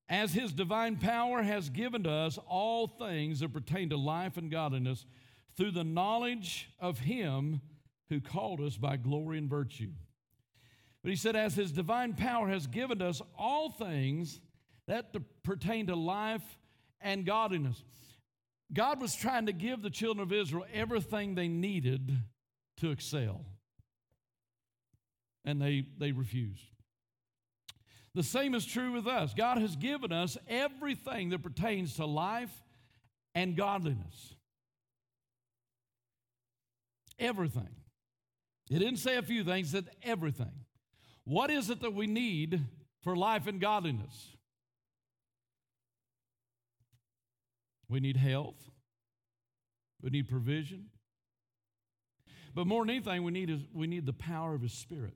[0.09, 4.49] As his divine power has given to us all things that pertain to life and
[4.49, 5.05] godliness
[5.57, 7.61] through the knowledge of him
[8.09, 9.91] who called us by glory and virtue.
[11.03, 14.39] But he said, as his divine power has given us all things
[14.87, 16.57] that pertain to life
[17.01, 17.83] and godliness.
[18.73, 22.17] God was trying to give the children of Israel everything they needed
[22.77, 23.45] to excel.
[25.45, 26.63] And they, they refused.
[28.13, 29.33] The same is true with us.
[29.33, 32.51] God has given us everything that pertains to life
[33.35, 34.35] and godliness.
[37.19, 37.69] Everything.
[38.69, 40.51] He didn't say a few things, he said everything.
[41.23, 42.61] What is it that we need
[43.01, 44.35] for life and godliness?
[47.89, 48.69] We need health.
[50.01, 50.87] We need provision.
[52.53, 55.15] But more than anything, we need is we need the power of His Spirit.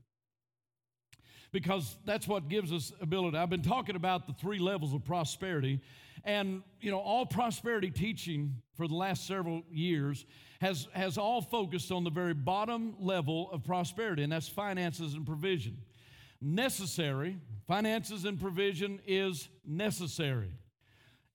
[1.52, 3.38] Because that's what gives us ability.
[3.38, 5.82] I've been talking about the three levels of prosperity,
[6.24, 10.26] and you know, all prosperity teaching for the last several years
[10.62, 15.26] has, has all focused on the very bottom level of prosperity, and that's finances and
[15.26, 15.78] provision.
[16.39, 17.38] Necessary,
[17.68, 20.52] finances and provision is necessary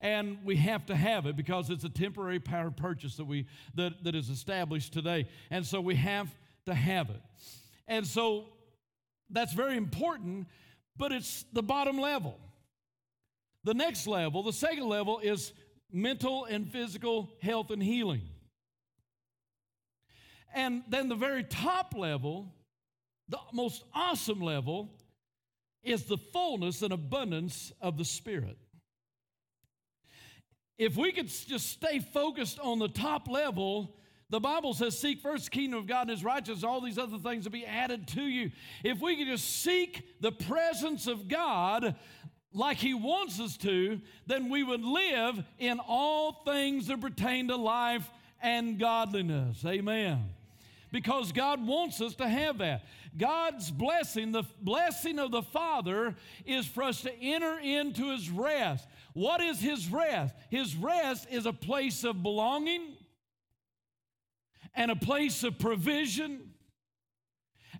[0.01, 3.45] and we have to have it because it's a temporary power purchase that we
[3.75, 6.29] that, that is established today and so we have
[6.65, 7.21] to have it
[7.87, 8.45] and so
[9.29, 10.47] that's very important
[10.95, 12.39] but it's the bottom level.
[13.63, 15.53] The next level the second level is
[15.91, 18.23] mental and physical health and healing.
[20.53, 22.53] And then the very top level
[23.29, 24.89] the most awesome level
[25.83, 28.57] is the fullness and abundance of the spirit.
[30.77, 33.95] If we could just stay focused on the top level,
[34.29, 37.17] the Bible says, Seek first the kingdom of God and his righteousness, all these other
[37.17, 38.51] things will be added to you.
[38.83, 41.95] If we could just seek the presence of God
[42.53, 47.55] like he wants us to, then we would live in all things that pertain to
[47.55, 48.09] life
[48.41, 49.63] and godliness.
[49.65, 50.25] Amen.
[50.91, 52.85] Because God wants us to have that.
[53.17, 56.15] God's blessing, the blessing of the Father,
[56.45, 58.87] is for us to enter into his rest.
[59.13, 60.33] What is his rest?
[60.49, 62.96] His rest is a place of belonging
[64.77, 66.39] and a place of provision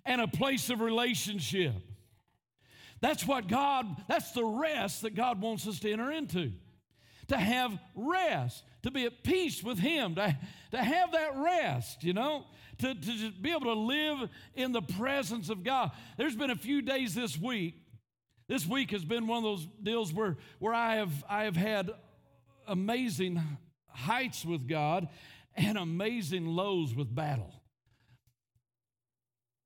[0.04, 1.72] and a place of relationship.
[3.00, 6.52] That's what God, that's the rest that God wants us to enter into.
[7.28, 10.36] To have rest, to be at peace with Him, to,
[10.72, 12.44] to have that rest, you know,
[12.78, 15.92] to, to be able to live in the presence of God.
[16.16, 17.74] There's been a few days this week
[18.48, 21.90] this week has been one of those deals where, where I, have, I have had
[22.66, 23.42] amazing
[23.88, 25.08] heights with God
[25.58, 27.52] and amazing lows with battle.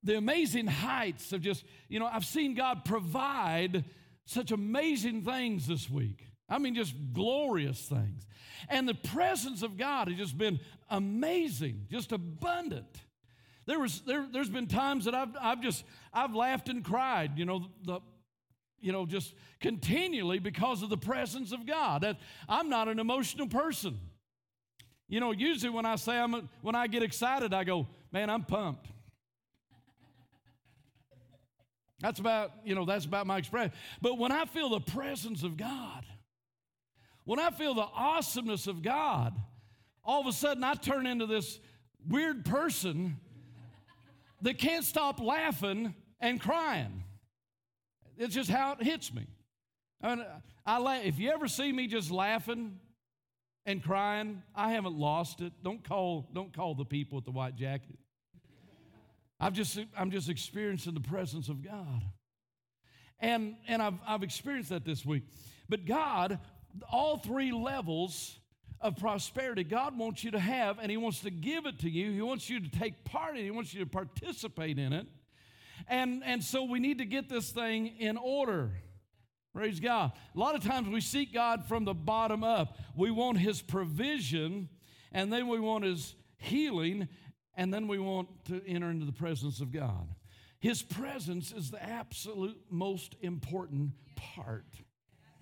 [0.03, 3.85] The amazing heights of just, you know, I've seen God provide
[4.25, 6.27] such amazing things this week.
[6.49, 8.27] I mean, just glorious things.
[8.67, 13.01] And the presence of God has just been amazing, just abundant.
[13.65, 17.37] There was, there, there's been times that I've, I've just, I've laughed and cried.
[17.37, 17.99] You know, the,
[18.81, 22.01] you know, just continually because of the presence of God.
[22.01, 22.17] That,
[22.49, 23.99] I'm not an emotional person.
[25.13, 28.43] You know, usually when I say I'm, when I get excited, I go, man, I'm
[28.43, 28.87] pumped.
[31.99, 33.73] That's about, you know, that's about my expression.
[34.01, 36.03] But when I feel the presence of God,
[37.25, 39.39] when I feel the awesomeness of God,
[40.03, 41.59] all of a sudden I turn into this
[42.09, 43.17] weird person
[44.41, 47.03] that can't stop laughing and crying.
[48.17, 49.27] It's just how it hits me.
[50.01, 50.25] I mean,
[50.65, 52.79] I la- if you ever see me just laughing
[53.65, 55.53] and crying, I haven't lost it.
[55.63, 57.97] Don't call, don't call the people with the white jacket.
[59.39, 62.03] I've just, I'm just experiencing the presence of God.
[63.19, 65.23] And, and I've, I've experienced that this week.
[65.69, 66.39] But God,
[66.91, 68.37] all three levels
[68.81, 72.11] of prosperity God wants you to have, and He wants to give it to you.
[72.11, 75.07] He wants you to take part in it, He wants you to participate in it.
[75.87, 78.71] And, and so we need to get this thing in order.
[79.53, 80.11] Praise God.
[80.35, 82.79] A lot of times we seek God from the bottom up.
[82.95, 84.67] We want His provision,
[85.11, 87.07] and then we want His healing,
[87.55, 90.07] and then we want to enter into the presence of God.
[90.59, 94.65] His presence is the absolute most important part.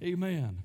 [0.03, 0.63] Amen.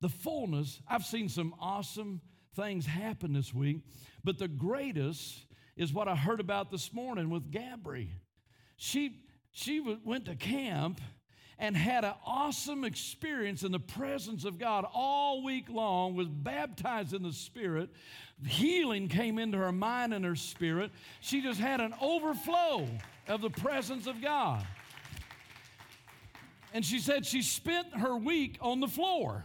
[0.00, 2.20] The fullness, I've seen some awesome
[2.54, 3.78] things happen this week,
[4.22, 5.46] but the greatest
[5.76, 8.10] is what I heard about this morning with Gabri.
[8.76, 11.00] She, she went to camp
[11.58, 17.14] and had an awesome experience in the presence of God all week long, was baptized
[17.14, 17.90] in the Spirit.
[18.46, 20.90] Healing came into her mind and her spirit.
[21.20, 22.86] She just had an overflow
[23.28, 24.66] of the presence of God.
[26.72, 29.44] And she said she spent her week on the floor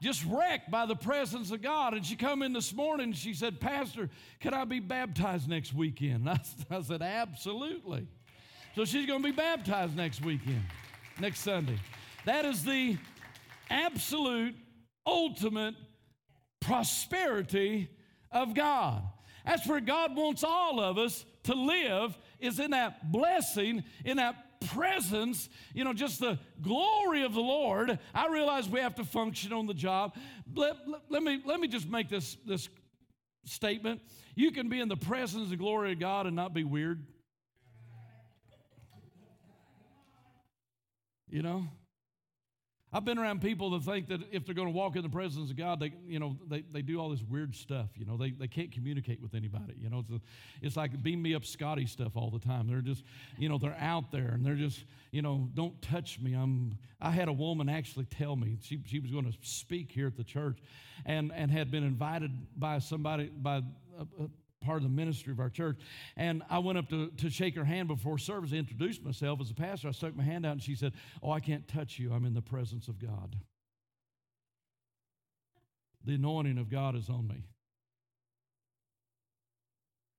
[0.00, 1.94] just wrecked by the presence of God.
[1.94, 4.08] And she come in this morning she said, Pastor,
[4.40, 6.28] could I be baptized next weekend?
[6.28, 6.40] I,
[6.70, 8.06] I said, absolutely.
[8.76, 10.62] So she's going to be baptized next weekend,
[11.18, 11.78] next Sunday.
[12.24, 12.98] That is the
[13.68, 14.54] absolute,
[15.06, 15.74] ultimate
[16.60, 17.90] prosperity
[18.30, 19.02] of God.
[19.44, 24.34] That's where God wants all of us to live, is in that blessing, in that
[24.60, 29.52] presence, you know, just the glory of the Lord, I realize we have to function
[29.52, 30.14] on the job.
[30.54, 32.68] Let, let, let, me, let me just make this, this
[33.46, 34.00] statement.
[34.34, 37.04] You can be in the presence and glory of God and not be weird.
[41.30, 41.64] You know?
[42.92, 45.50] I've been around people that think that if they're going to walk in the presence
[45.50, 47.90] of God, they, you know, they, they do all this weird stuff.
[47.94, 49.74] You know, they, they can't communicate with anybody.
[49.78, 50.20] You know, it's, a,
[50.60, 52.66] it's like beam me up Scotty stuff all the time.
[52.66, 53.04] They're just,
[53.38, 56.34] you know, they're out there and they're just, you know, don't touch me.
[56.34, 60.08] I'm, I had a woman actually tell me she, she was going to speak here
[60.08, 60.58] at the church
[61.06, 63.58] and, and had been invited by somebody, by
[63.98, 64.28] a, a
[64.60, 65.78] part of the ministry of our church.
[66.16, 69.54] And I went up to, to shake her hand before service, introduced myself as a
[69.54, 69.88] pastor.
[69.88, 70.92] I stuck my hand out and she said,
[71.22, 72.12] Oh, I can't touch you.
[72.12, 73.36] I'm in the presence of God.
[76.04, 77.44] The anointing of God is on me.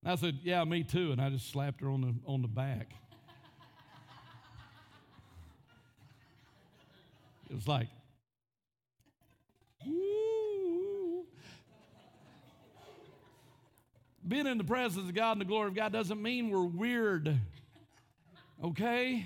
[0.05, 1.11] I said, Yeah, me too.
[1.11, 2.93] And I just slapped her on the, on the back.
[7.49, 7.87] it was like,
[14.27, 17.39] being in the presence of God and the glory of God doesn't mean we're weird.
[18.63, 19.25] Okay?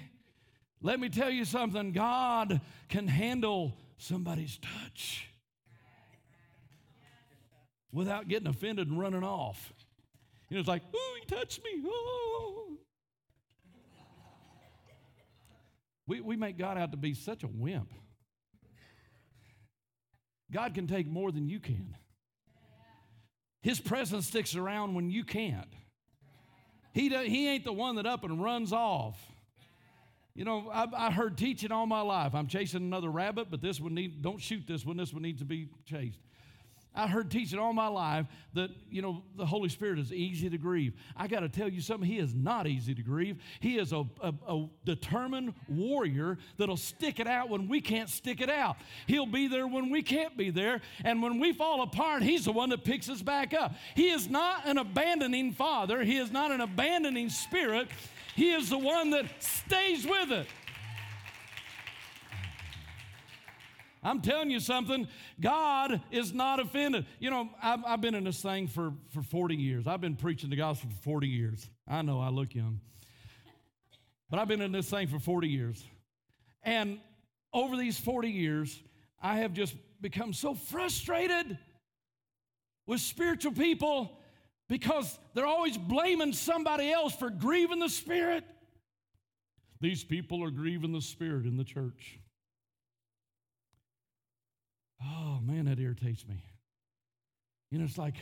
[0.82, 5.28] Let me tell you something God can handle somebody's touch
[7.92, 9.74] without getting offended and running off.
[10.50, 11.84] You know, it's like, oh, he touched me.
[11.86, 12.78] Oh.
[16.08, 17.92] We, we make God out to be such a wimp.
[20.52, 21.96] God can take more than you can.
[23.66, 25.74] His presence sticks around when you can't.
[26.94, 29.20] He, do, he ain't the one that up and runs off.
[30.36, 32.36] You know, I, I heard teaching all my life.
[32.36, 34.98] I'm chasing another rabbit, but this one need don't shoot this one.
[34.98, 36.20] This one needs to be chased.
[36.96, 40.58] I heard teaching all my life that, you know, the Holy Spirit is easy to
[40.58, 40.94] grieve.
[41.16, 43.38] I got to tell you something, He is not easy to grieve.
[43.60, 48.40] He is a, a, a, determined warrior that'll stick it out when we can't stick
[48.40, 48.78] it out.
[49.08, 50.82] He'll be there when we can't be there.
[51.04, 53.76] And when we fall apart, He's the one that picks us back up.
[53.96, 57.90] He is not an abandoning Father, He is not an abandoning Spirit.
[58.36, 60.48] He is the one that stays with it.
[64.06, 65.08] I'm telling you something,
[65.42, 67.08] God is not offended.
[67.20, 69.88] You know, I've, I've, been in this thing for, for 40 years.
[69.88, 71.68] I've been preaching the gospel for 40 years.
[71.88, 72.82] I know I look young.
[74.30, 75.84] But I've been in this thing for 40 years.
[76.62, 77.00] And
[77.52, 78.80] over these 40 years,
[79.22, 81.58] I have just become so frustrated
[82.86, 84.20] with spiritual people
[84.70, 88.44] because they're always blaming somebody else for grieving the Spirit.
[89.82, 92.20] These people are grieving the Spirit in the church.
[95.04, 96.44] Oh, man, that irritates me.
[97.72, 98.16] You know, it's like,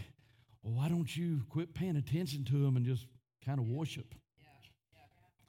[0.63, 3.05] well, why don't you quit paying attention to them and just
[3.45, 4.13] kind of worship?
[4.38, 4.45] Yeah.
[4.93, 4.99] Yeah.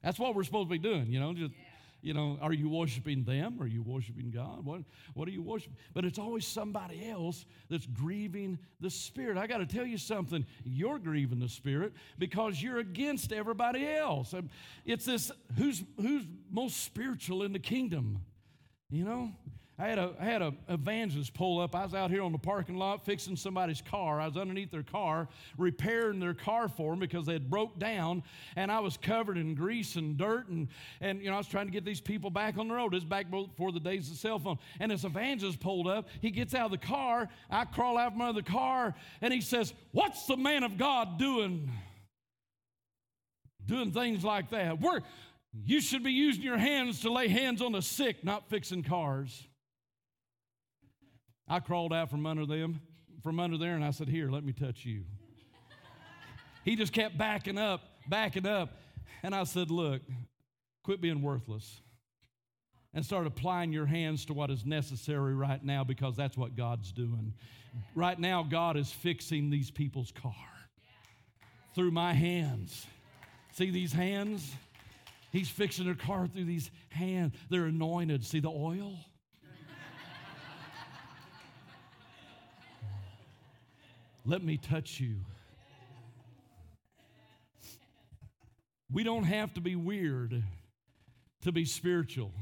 [0.03, 1.53] That's what we're supposed to be doing, you know, just.
[1.53, 1.65] Yeah.
[2.05, 3.57] You know, are you worshiping them?
[3.63, 4.67] Are you worshiping God?
[4.67, 4.83] What,
[5.15, 5.79] what are you worshiping?
[5.95, 9.39] But it's always somebody else that's grieving the Spirit.
[9.39, 10.45] I got to tell you something.
[10.65, 14.35] You're grieving the Spirit because you're against everybody else.
[14.85, 18.21] It's this who's, who's most spiritual in the kingdom?
[18.91, 19.33] You know?
[19.77, 21.75] I had a I had a evangelist pull up.
[21.75, 24.21] I was out here on the parking lot fixing somebody's car.
[24.21, 28.23] I was underneath their car, repairing their car for them because they had broke down,
[28.55, 30.69] and I was covered in grease and dirt, and
[31.01, 32.93] and you know I was trying to get these people back on the road.
[32.93, 34.59] This back before the days of cell phone.
[34.79, 36.09] And this evangelist pulled up.
[36.21, 37.29] He gets out of the car.
[37.51, 41.19] I crawl out from under the car, and he says, "What's the man of God
[41.19, 41.69] doing?"
[43.67, 44.81] Doing things like that.
[44.81, 45.01] We're
[45.65, 49.49] you should be using your hands to lay hands on the sick, not fixing cars.
[51.47, 52.81] I crawled out from under them,
[53.23, 55.05] from under there, and I said, Here, let me touch you.
[56.65, 58.71] he just kept backing up, backing up.
[59.23, 60.03] And I said, Look,
[60.83, 61.81] quit being worthless
[62.95, 66.93] and start applying your hands to what is necessary right now because that's what God's
[66.93, 67.35] doing.
[67.95, 70.33] Right now, God is fixing these people's car
[71.75, 72.87] through my hands.
[73.53, 74.55] See these hands?
[75.33, 77.35] He's fixing her car through these hands.
[77.51, 78.25] They're anointed.
[78.25, 78.95] See the oil?
[84.25, 85.17] Let me touch you.
[88.91, 90.43] We don't have to be weird
[91.43, 92.33] to be spiritual.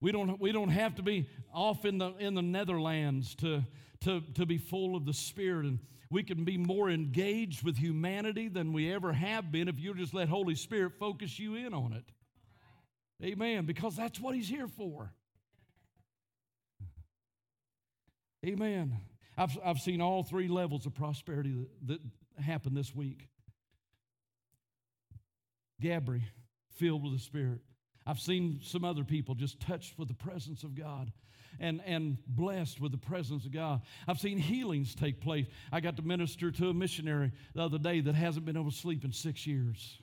[0.00, 3.64] We don't, we don't have to be off in the, in the Netherlands to,
[4.02, 5.66] to, to be full of the Spirit.
[5.66, 9.94] And we can be more engaged with humanity than we ever have been if you
[9.94, 12.04] just let Holy Spirit focus you in on it.
[13.24, 13.64] Amen.
[13.64, 15.12] Because that's what He's here for.
[18.46, 18.98] Amen.
[19.38, 21.54] I've, I've seen all three levels of prosperity
[21.86, 22.00] that,
[22.36, 23.28] that happened this week.
[25.80, 26.22] Gabri,
[26.76, 27.60] filled with the Spirit.
[28.04, 31.12] I've seen some other people just touched with the presence of God
[31.60, 33.82] and, and blessed with the presence of God.
[34.08, 35.46] I've seen healings take place.
[35.70, 38.76] I got to minister to a missionary the other day that hasn't been able to
[38.76, 39.98] sleep in six years.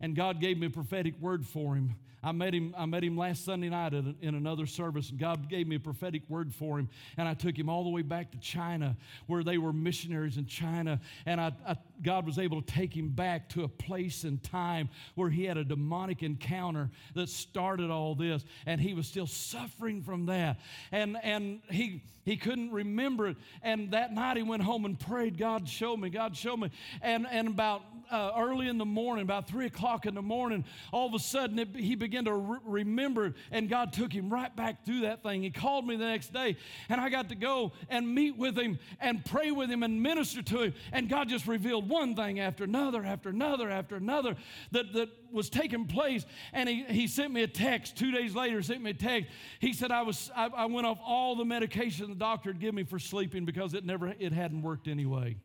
[0.00, 1.94] And God gave me a prophetic word for him.
[2.22, 5.48] I met him, I met him last Sunday night in, in another service, and God
[5.48, 6.88] gave me a prophetic word for him.
[7.16, 8.96] And I took him all the way back to China,
[9.26, 11.00] where they were missionaries in China.
[11.26, 14.88] And I, I, God was able to take him back to a place and time
[15.14, 20.02] where he had a demonic encounter that started all this, and he was still suffering
[20.02, 20.58] from that.
[20.90, 23.36] And, and he, he couldn't remember it.
[23.62, 26.70] And that night he went home and prayed, God, show me, God, show me.
[27.00, 31.06] And, and about uh, early in the morning, about three o'clock in the morning, all
[31.06, 34.84] of a sudden it, he began to re- remember, and God took him right back
[34.84, 35.42] through that thing.
[35.42, 36.56] He called me the next day,
[36.88, 40.42] and I got to go and meet with him and pray with him and minister
[40.42, 40.74] to him.
[40.92, 44.36] And God just revealed one thing after another, after another, after another
[44.72, 46.24] that, that was taking place.
[46.52, 49.30] And he, he sent me a text two days later, sent me a text.
[49.60, 52.76] He said, I, was, I, I went off all the medication the doctor had given
[52.76, 55.36] me for sleeping because it never it hadn't worked anyway.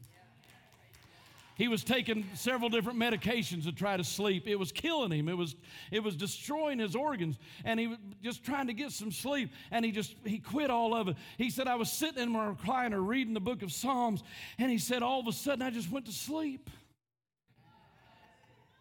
[1.55, 4.47] He was taking several different medications to try to sleep.
[4.47, 5.29] It was killing him.
[5.29, 5.55] It was,
[5.91, 7.37] it was destroying his organs.
[7.63, 9.51] And he was just trying to get some sleep.
[9.69, 11.15] And he just, he quit all of it.
[11.37, 14.23] He said, I was sitting in my recliner reading the book of Psalms.
[14.57, 16.71] And he said, all of a sudden, I just went to sleep.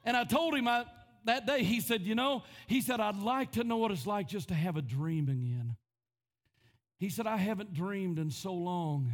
[0.05, 0.87] And I told him I,
[1.25, 4.29] that day, he said, you know, he said, I'd like to know what it's like
[4.29, 5.77] just to have a dream again.
[6.99, 9.13] He said, I haven't dreamed in so long.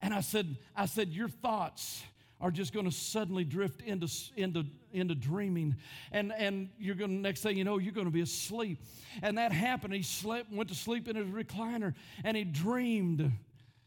[0.00, 2.02] And I said, I said, your thoughts
[2.44, 5.74] are just going to suddenly drift into, into, into dreaming.
[6.12, 8.84] And, and you're going to, next thing you know, you're going to be asleep.
[9.22, 9.94] And that happened.
[9.94, 13.32] He slept, went to sleep in his recliner, and he dreamed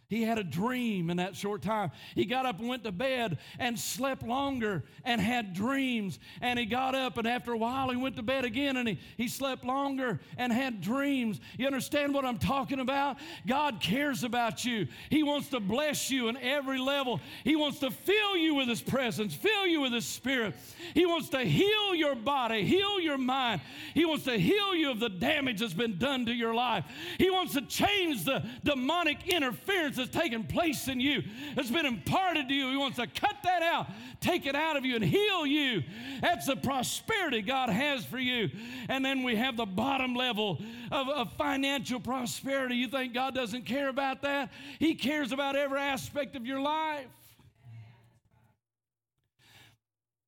[0.09, 1.91] he had a dream in that short time.
[2.15, 6.17] He got up and went to bed and slept longer and had dreams.
[6.39, 8.99] And he got up, and after a while, he went to bed again and he,
[9.17, 11.41] he slept longer and had dreams.
[11.57, 13.17] You understand what I'm talking about?
[13.45, 14.87] God cares about you.
[15.09, 17.19] He wants to bless you in every level.
[17.43, 20.55] He wants to fill you with His presence, fill you with His Spirit.
[20.93, 23.59] He wants to heal your body, heal your mind.
[23.93, 26.85] He wants to heal you of the damage that's been done to your life.
[27.17, 31.23] He wants to change the demonic interference that's taken place in you,
[31.55, 32.71] that's been imparted to you.
[32.71, 33.87] He wants to cut that out,
[34.21, 35.83] take it out of you, and heal you.
[36.21, 38.49] That's the prosperity God has for you.
[38.89, 42.75] And then we have the bottom level of, of financial prosperity.
[42.75, 44.51] You think God doesn't care about that?
[44.79, 47.07] He cares about every aspect of your life.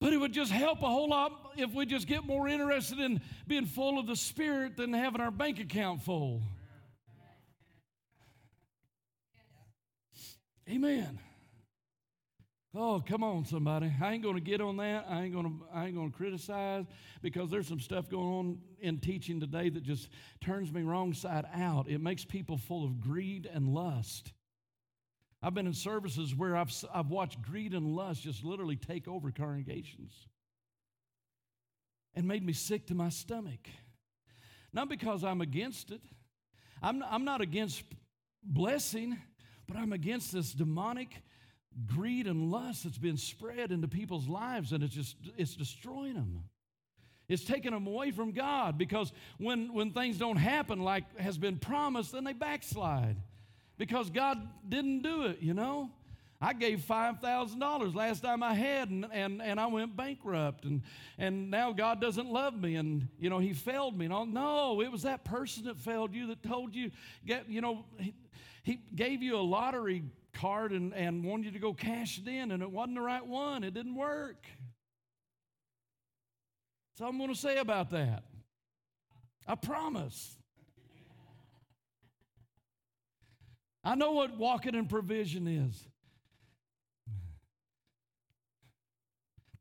[0.01, 3.21] But it would just help a whole lot if we just get more interested in
[3.47, 6.41] being full of the Spirit than having our bank account full.
[10.69, 11.19] Amen.
[12.75, 13.91] Oh, come on, somebody.
[13.99, 15.07] I ain't to get on that.
[15.09, 16.85] I ain't to I ain't to criticize
[17.23, 20.09] because there's some stuff going on in teaching today that just
[20.41, 21.89] turns me wrong side out.
[21.89, 24.31] It makes people full of greed and lust.
[25.41, 29.31] I've been in services where I've, I've watched greed and lust just literally take over
[29.31, 30.13] congregations
[32.13, 33.67] and made me sick to my stomach.
[34.73, 36.01] Not because I'm against it,
[36.83, 37.83] I'm, I'm not against
[38.43, 39.17] blessing.
[39.69, 41.21] But I'm against this demonic
[41.85, 46.43] greed and lust that's been spread into people's lives, and it's just it's destroying them.
[47.27, 51.59] It's taking them away from God because when, when things don't happen like has been
[51.59, 53.17] promised, then they backslide
[53.77, 55.91] because God didn't do it, you know?
[56.41, 60.81] I gave $5,000 last time I had, and, and, and I went bankrupt, and,
[61.17, 64.05] and now God doesn't love me, and, you know, He failed me.
[64.05, 64.25] And all.
[64.25, 66.91] No, it was that person that failed you that told you,
[67.25, 67.83] get, you know,
[68.69, 70.03] he, gave you a lottery
[70.33, 73.25] card and, and wanted you to go cash it in, and it wasn't the right
[73.25, 73.63] one.
[73.63, 74.45] It didn't work.
[76.97, 78.23] So I'm going to say about that.
[79.47, 80.35] I promise.
[83.83, 85.87] I know what walking in provision is.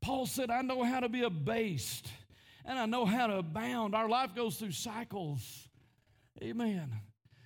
[0.01, 2.07] Paul said, I know how to be abased
[2.63, 3.95] and I know how to abound.
[3.95, 5.67] Our life goes through cycles.
[6.43, 6.91] Amen.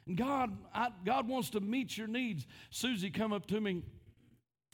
[0.07, 2.45] And God, I, God wants to meet your needs.
[2.69, 3.83] Susie come up to me.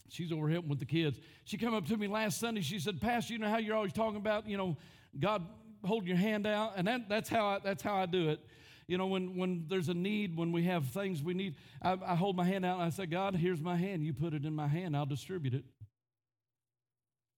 [0.10, 1.20] She's over helping with the kids.
[1.46, 2.62] She come up to me last Sunday.
[2.62, 4.76] She said, Pastor, you know how you're always talking about, you know,
[5.20, 5.46] God
[5.84, 8.40] hold your hand out, and that, that's how I, that's how I do it.
[8.88, 12.16] You know, when when there's a need, when we have things we need, I, I
[12.16, 14.04] hold my hand out and I say, God, here's my hand.
[14.04, 14.98] You put it in my hand.
[14.98, 15.64] I'll distribute it.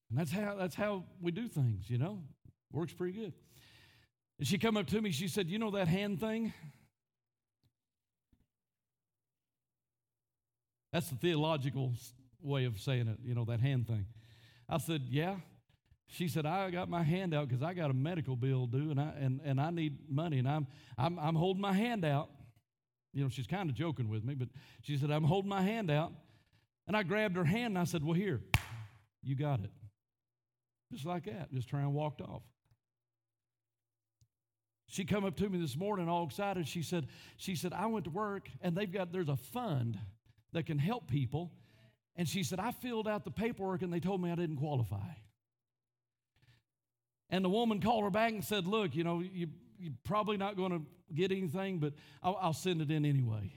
[0.10, 1.90] And that's how that's how we do things.
[1.90, 2.24] You know,
[2.72, 3.34] works pretty good.
[4.40, 5.12] And she come up to me.
[5.12, 6.54] She said, "You know that hand thing?
[10.92, 11.94] That's the theological
[12.42, 14.06] way of saying it, you know, that hand thing.
[14.68, 15.38] I said, Yeah.
[16.14, 19.00] She said, I got my hand out because I got a medical bill due and
[19.00, 20.68] I, and, and I need money and I'm,
[20.98, 22.30] I'm, I'm holding my hand out.
[23.14, 24.50] You know, she's kind of joking with me, but
[24.82, 26.12] she said, I'm holding my hand out.
[26.86, 28.42] And I grabbed her hand and I said, Well, here,
[29.24, 29.72] you got it.
[30.92, 32.42] Just like that, just trying walked off.
[34.88, 36.68] She come up to me this morning all excited.
[36.68, 39.98] She said, she said, I went to work and they've got, there's a fund
[40.54, 41.52] that can help people.
[42.16, 45.10] And she said, I filled out the paperwork and they told me I didn't qualify.
[47.30, 49.48] And the woman called her back and said, Look, you know, you,
[49.80, 50.82] you're probably not going to
[51.14, 53.54] get anything, but I'll, I'll send it in anyway.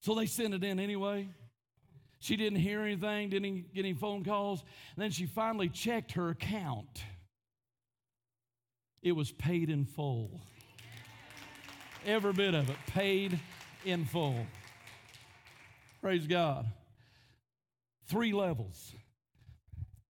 [0.00, 1.28] So they sent it in anyway.
[2.20, 4.62] She didn't hear anything, didn't get any phone calls.
[4.94, 7.02] And then she finally checked her account.
[9.02, 10.40] It was paid in full.
[12.06, 13.38] Every bit of it, paid
[13.84, 14.46] in full.
[16.00, 16.66] Praise God.
[18.06, 18.92] Three levels.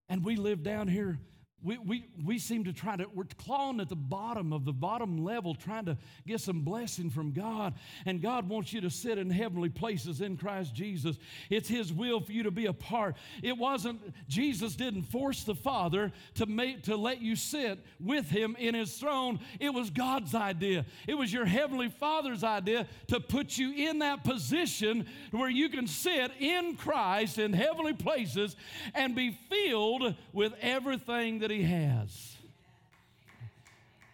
[0.08, 1.18] And we live down here
[1.60, 5.24] we, we, we seem to try to, we're clawing at the bottom of the bottom
[5.24, 7.74] level, trying to get some blessing from God.
[8.06, 11.18] And God wants you to sit in heavenly places in Christ Jesus.
[11.50, 13.16] It's His will for you to be a part.
[13.42, 18.54] It wasn't, Jesus didn't force the Father to, make, to let you sit with Him
[18.56, 19.40] in His throne.
[19.58, 20.86] It was God's idea.
[21.08, 25.88] It was your Heavenly Father's idea to put you in that position where you can
[25.88, 28.54] sit in Christ in heavenly places
[28.94, 32.36] and be filled with everything that that He has,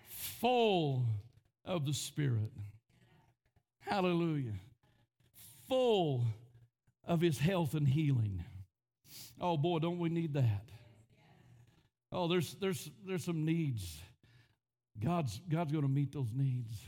[0.09, 1.05] full
[1.65, 2.53] of the Spirit.
[3.81, 4.55] Hallelujah.
[5.69, 6.25] Full
[7.07, 8.45] of His health and healing.
[9.41, 10.69] Oh boy, don't we need that?
[12.13, 13.99] Oh, there's, there's, there's some needs.
[15.03, 16.79] God's, God's going to meet those needs.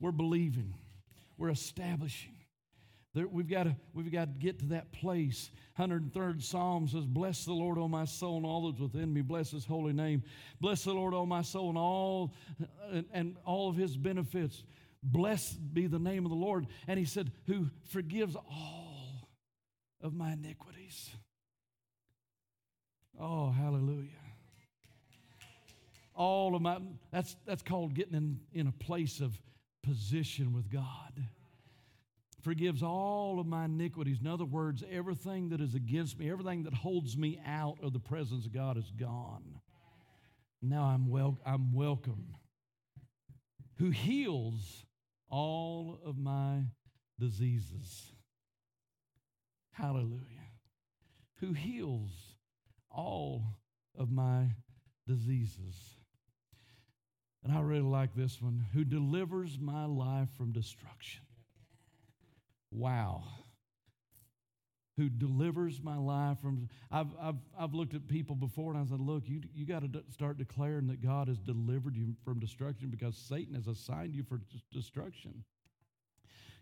[0.00, 0.74] We're believing,
[1.36, 2.31] we're establishing.
[3.14, 5.50] There, we've, got to, we've got to get to that place.
[5.78, 9.20] 103rd Psalm says, Bless the Lord, O my soul, and all that's within me.
[9.20, 10.22] Bless his holy name.
[10.60, 12.32] Bless the Lord, O my soul, and all,
[12.90, 14.64] and, and all of his benefits.
[15.02, 16.66] Blessed be the name of the Lord.
[16.88, 18.92] And he said, Who forgives all
[20.02, 21.10] of my iniquities.
[23.20, 24.08] Oh, hallelujah.
[26.14, 26.78] All of my,
[27.10, 29.40] that's, that's called getting in, in a place of
[29.82, 31.24] position with God
[32.42, 34.18] forgives all of my iniquities.
[34.20, 38.00] In other words, everything that is against me, everything that holds me out of the
[38.00, 39.60] presence of God is gone.
[40.60, 42.34] Now I'm, wel- I'm welcome.
[43.78, 44.84] Who heals
[45.28, 46.64] all of my
[47.18, 48.12] diseases.
[49.72, 50.20] Hallelujah.
[51.40, 52.10] Who heals
[52.90, 53.56] all
[53.96, 54.48] of my
[55.06, 55.74] diseases.
[57.42, 58.66] And I really like this one.
[58.72, 61.22] Who delivers my life from destruction.
[62.72, 63.22] Wow.
[64.96, 66.68] Who delivers my life from.
[66.90, 69.88] I've, I've, I've looked at people before and I said, Look, you, you got to
[69.88, 74.22] d- start declaring that God has delivered you from destruction because Satan has assigned you
[74.22, 75.44] for d- destruction.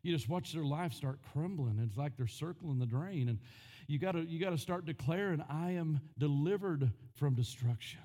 [0.03, 1.81] You just watch their life start crumbling.
[1.85, 3.29] It's like they're circling the drain.
[3.29, 3.39] And
[3.87, 8.01] you got to you got to start declaring, I am delivered from destruction.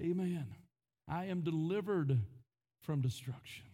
[0.00, 0.46] Amen.
[1.08, 2.18] I am delivered
[2.82, 3.64] from destruction.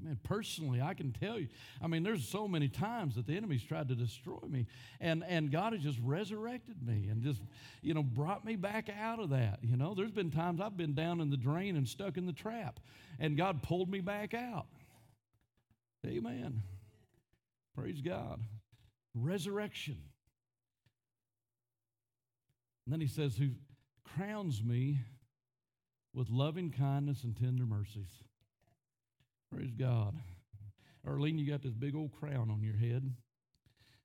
[0.00, 0.18] Amen.
[0.22, 1.48] Personally, I can tell you.
[1.82, 4.66] I mean, there's so many times that the enemy's tried to destroy me,
[5.00, 7.42] and and God has just resurrected me and just,
[7.82, 9.58] you know, brought me back out of that.
[9.62, 12.32] You know, there's been times I've been down in the drain and stuck in the
[12.32, 12.80] trap,
[13.18, 14.66] and God pulled me back out.
[16.06, 16.62] Amen.
[17.76, 18.40] Praise God.
[19.14, 19.98] Resurrection.
[22.86, 23.50] And then he says, Who
[24.04, 24.98] crowns me
[26.14, 28.22] with loving kindness and tender mercies.
[29.50, 30.14] Praise God.
[31.06, 33.12] Arlene, you got this big old crown on your head,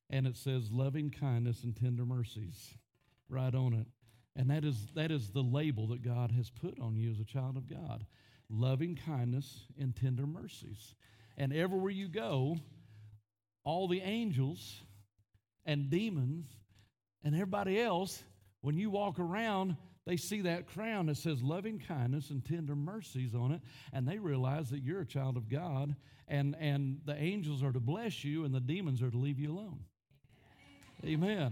[0.10, 2.74] and it says loving kindness and tender mercies
[3.30, 3.88] right on it.
[4.36, 7.26] And that is, that is the label that God has put on you as a
[7.26, 8.06] child of God
[8.50, 10.96] loving kindness and tender mercies.
[11.38, 12.58] And everywhere you go,
[13.64, 14.82] all the angels
[15.66, 16.48] and demons
[17.24, 18.24] And everybody else,
[18.62, 19.76] when you walk around,
[20.10, 23.62] they see that crown that says loving kindness and tender mercies on it,
[23.94, 25.96] and they realize that you're a child of God,
[26.28, 29.52] and, and the angels are to bless you, and the demons are to leave you
[29.52, 29.82] alone.
[31.06, 31.52] Amen.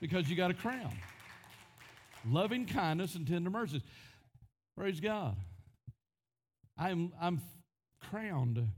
[0.00, 0.98] Because you got a crown.
[2.28, 3.82] Loving kindness and tender mercies.
[4.76, 5.36] Praise God.
[6.76, 7.40] I'm, I'm
[8.10, 8.68] crowned.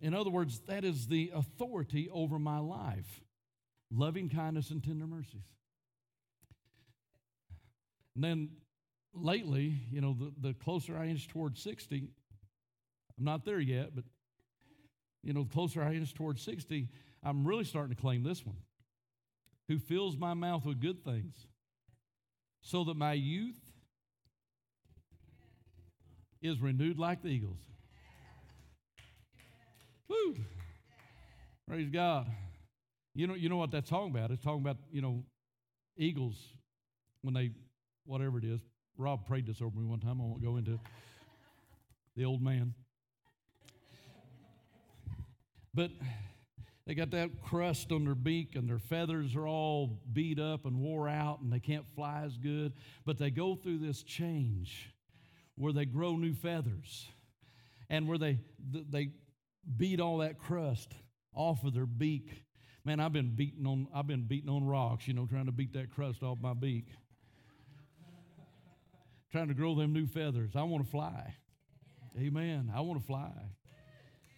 [0.00, 3.22] In other words, that is the authority over my life
[3.90, 5.42] loving kindness and tender mercies.
[8.14, 8.48] And then
[9.12, 12.08] lately, you know, the, the closer I inch towards 60,
[13.18, 14.04] I'm not there yet, but,
[15.22, 16.88] you know, the closer I inch towards 60,
[17.22, 18.56] I'm really starting to claim this one.
[19.68, 21.46] Who fills my mouth with good things,
[22.60, 23.58] so that my youth
[26.42, 27.58] is renewed like the eagles.
[30.08, 30.36] Woo!
[31.66, 32.26] Praise God.
[33.14, 34.30] You know, you know what that's talking about?
[34.30, 35.24] It's talking about, you know,
[35.96, 36.36] eagles
[37.22, 37.52] when they,
[38.04, 38.60] whatever it is.
[38.96, 40.20] Rob prayed this over me one time.
[40.20, 40.78] I won't go into.
[42.16, 42.74] The old man.
[45.74, 45.90] But
[46.86, 50.78] they got that crust on their beak and their feathers are all beat up and
[50.78, 52.72] wore out and they can't fly as good.
[53.04, 54.92] But they go through this change
[55.56, 57.08] where they grow new feathers
[57.88, 58.38] and where they,
[58.70, 59.10] they
[59.76, 60.92] beat all that crust
[61.34, 62.44] off of their beak.
[62.84, 65.72] Man, I've been beating on I've been beating on rocks, you know, trying to beat
[65.72, 66.86] that crust off my beak.
[69.34, 70.52] Trying to grow them new feathers.
[70.54, 71.34] I want to fly.
[72.16, 72.70] Amen.
[72.72, 73.32] I want to fly.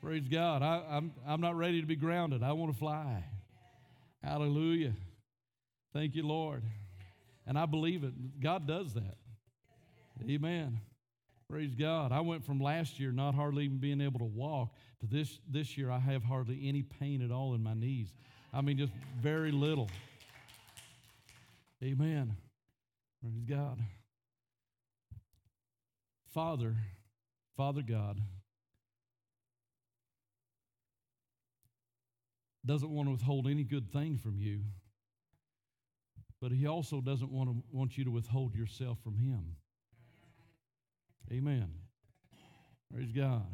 [0.02, 0.62] Praise God.
[0.62, 2.42] I, I'm, I'm not ready to be grounded.
[2.42, 3.22] I want to fly.
[4.22, 4.94] Hallelujah.
[5.92, 6.62] Thank you, Lord.
[7.46, 8.40] And I believe it.
[8.40, 9.18] God does that.
[10.26, 10.80] Amen.
[11.50, 12.10] Praise God.
[12.10, 14.70] I went from last year not hardly even being able to walk
[15.00, 18.14] to this, this year I have hardly any pain at all in my knees.
[18.50, 19.90] I mean, just very little.
[21.84, 22.34] Amen.
[23.20, 23.78] Praise God.
[26.32, 26.76] Father,
[27.56, 28.20] Father God,
[32.64, 34.60] doesn't want to withhold any good thing from you,
[36.40, 39.56] but He also doesn't want, to, want you to withhold yourself from Him.
[41.32, 41.68] Amen.
[42.92, 43.46] Praise God.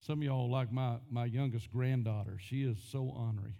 [0.00, 2.38] Some of y'all like my, my youngest granddaughter.
[2.38, 3.54] She is so ornery.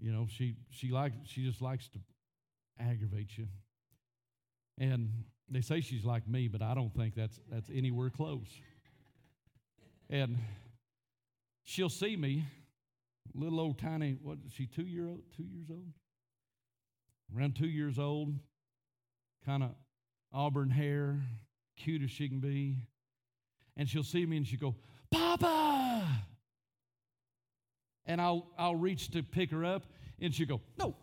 [0.00, 1.98] You know, she she likes she just likes to
[2.78, 3.48] aggravate you.
[4.78, 8.48] And they say she's like me, but I don't think that's that's anywhere close.
[10.10, 10.38] And
[11.64, 12.44] she'll see me,
[13.34, 15.92] little old tiny, what is she, two year old, two years old?
[17.36, 18.34] Around two years old,
[19.44, 19.70] kind of
[20.32, 21.20] auburn hair,
[21.76, 22.76] cute as she can be.
[23.76, 24.74] And she'll see me and she'll go,
[25.10, 26.06] Papa!
[28.06, 29.84] And I'll, I'll reach to pick her up
[30.20, 30.96] and she'll go, No.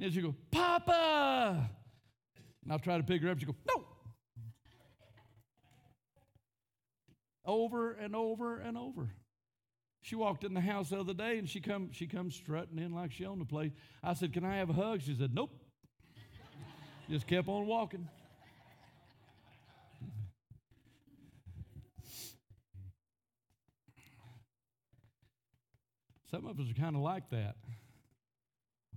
[0.00, 1.70] And she'll go, Papa!
[2.62, 3.38] And I'll try to pick her up.
[3.38, 3.84] She'll go, No.
[7.44, 9.10] Over and over and over.
[10.02, 12.92] She walked in the house the other day and she come she comes strutting in
[12.94, 13.72] like she owned the place.
[14.02, 15.50] I said, "Can I have a hug?" She said, "Nope."
[17.10, 18.06] Just kept on walking.
[26.30, 27.56] Some of us are kind of like that.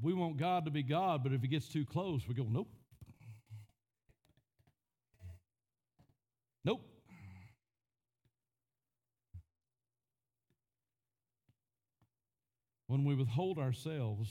[0.02, 2.70] We want God to be God, but if He gets too close, we go, "Nope."
[6.64, 6.82] Nope.
[12.88, 14.30] When we withhold ourselves,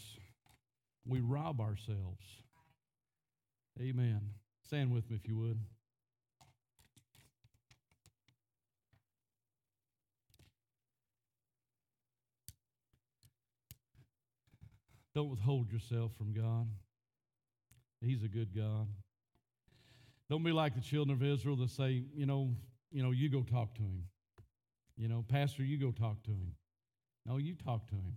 [1.06, 2.24] we rob ourselves.
[3.80, 4.20] Amen.
[4.66, 5.58] Stand with me if you would.
[15.14, 16.68] Don't withhold yourself from God.
[18.00, 18.86] He's a good God.
[20.28, 22.54] Don't be like the children of Israel that say, you know,
[22.92, 24.04] you know, you go talk to him.
[24.96, 26.52] You know, Pastor, you go talk to him.
[27.26, 28.16] No, you talk to him.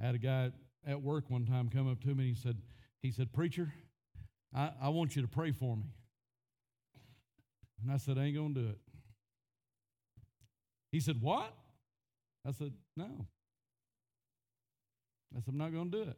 [0.00, 0.50] I had a guy
[0.86, 2.56] at work one time come up to me and he said,
[3.02, 3.72] he said, Preacher,
[4.54, 5.84] I, I want you to pray for me.
[7.82, 8.78] And I said, I ain't gonna do it.
[10.90, 11.52] He said, What?
[12.46, 13.26] I said, No.
[15.36, 16.16] I said, I'm not gonna do it.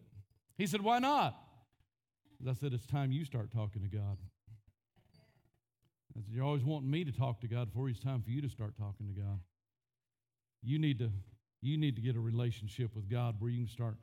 [0.56, 1.36] He said, Why not?
[2.48, 4.18] I said, It's time you start talking to God.
[6.16, 8.40] I said, You're always wanting me to talk to God before it's time for you
[8.42, 9.40] to start talking to God.
[10.62, 11.10] You need to
[11.62, 13.96] you need to get a relationship with God where you can start,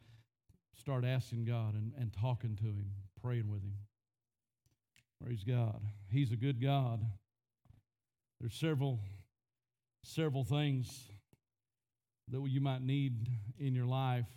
[0.75, 2.91] start asking God and, and talking to Him,
[3.21, 3.73] praying with Him.
[5.23, 5.81] Praise God.
[6.11, 7.03] He's a good God.
[8.39, 8.99] There's several
[10.03, 11.09] several things
[12.29, 13.27] that you might need
[13.57, 14.27] in your life.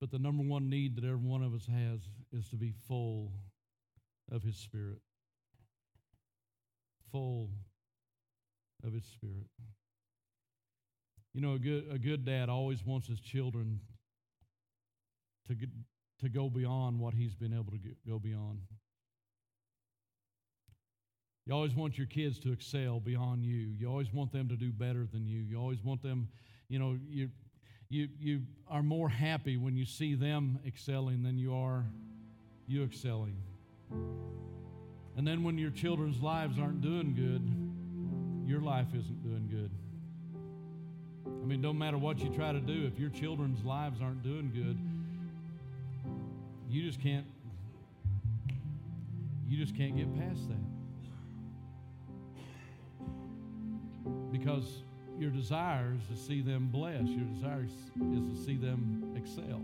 [0.00, 2.00] But the number one need that every one of us has
[2.32, 3.32] is to be full
[4.30, 4.98] of His Spirit.
[7.10, 7.50] Full
[8.84, 9.46] of His Spirit.
[11.34, 13.80] You know, a good, a good dad always wants his children
[15.48, 15.68] to, get,
[16.20, 18.60] to go beyond what he's been able to get, go beyond.
[21.44, 23.56] You always want your kids to excel beyond you.
[23.56, 25.40] You always want them to do better than you.
[25.40, 26.28] You always want them,
[26.68, 27.30] you know, you,
[27.88, 31.84] you, you are more happy when you see them excelling than you are
[32.66, 33.36] you excelling.
[35.16, 39.70] And then when your children's lives aren't doing good, your life isn't doing good.
[41.26, 44.50] I mean, don't matter what you try to do, if your children's lives aren't doing
[44.54, 44.78] good,
[46.70, 47.26] you just can't
[49.46, 50.56] you just can't get past that.
[54.34, 54.82] because
[55.18, 57.06] your desire is to see them blessed.
[57.06, 59.60] Your desire is to see them excel.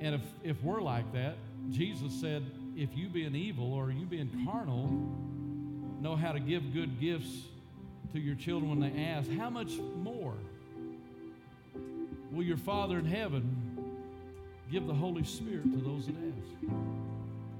[0.00, 1.36] And if, if we're like that,
[1.70, 2.44] Jesus said,
[2.76, 4.88] if you being evil or you being carnal
[6.00, 7.30] know how to give good gifts
[8.12, 10.34] to your children when they ask, how much more
[12.30, 13.56] will your Father in heaven
[14.70, 16.74] give the Holy Spirit to those that ask?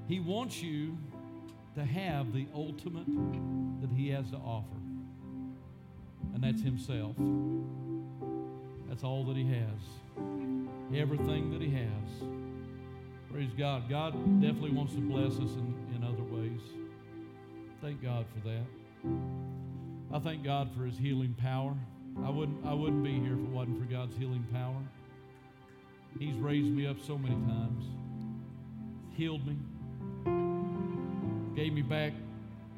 [0.07, 0.97] He wants you
[1.75, 3.07] to have the ultimate
[3.81, 4.76] that He has to offer
[6.37, 7.15] and that's Himself.
[8.87, 10.95] That's all that He has.
[10.95, 12.29] Everything that He has.
[13.31, 13.89] Praise God.
[13.89, 16.61] God definitely wants to bless us in, in other ways.
[17.81, 18.61] Thank God for that.
[20.13, 21.73] I thank God for His healing power.
[22.23, 24.77] I wouldn't, I wouldn't be here if it wasn't for God's healing power.
[26.19, 27.83] He's raised me up so many times,
[29.15, 29.57] healed me,
[31.55, 32.13] gave me back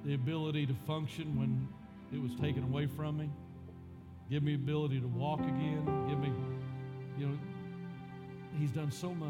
[0.05, 1.67] the ability to function when
[2.13, 3.29] it was taken away from me.
[4.29, 5.83] Give me ability to walk again.
[6.07, 6.31] Give me,
[7.17, 7.37] you know,
[8.59, 9.29] He's done so much.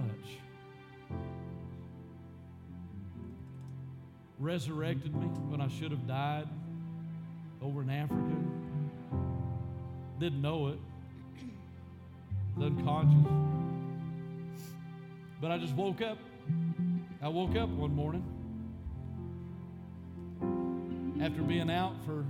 [4.39, 6.47] Resurrected me when I should have died
[7.61, 8.35] over in Africa.
[10.19, 10.79] Didn't know it.
[12.61, 13.31] Unconscious.
[15.39, 16.17] But I just woke up.
[17.21, 18.23] I woke up one morning
[21.21, 22.25] after being out for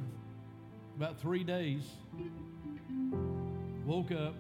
[0.98, 1.84] about three days,
[3.90, 4.36] woke up,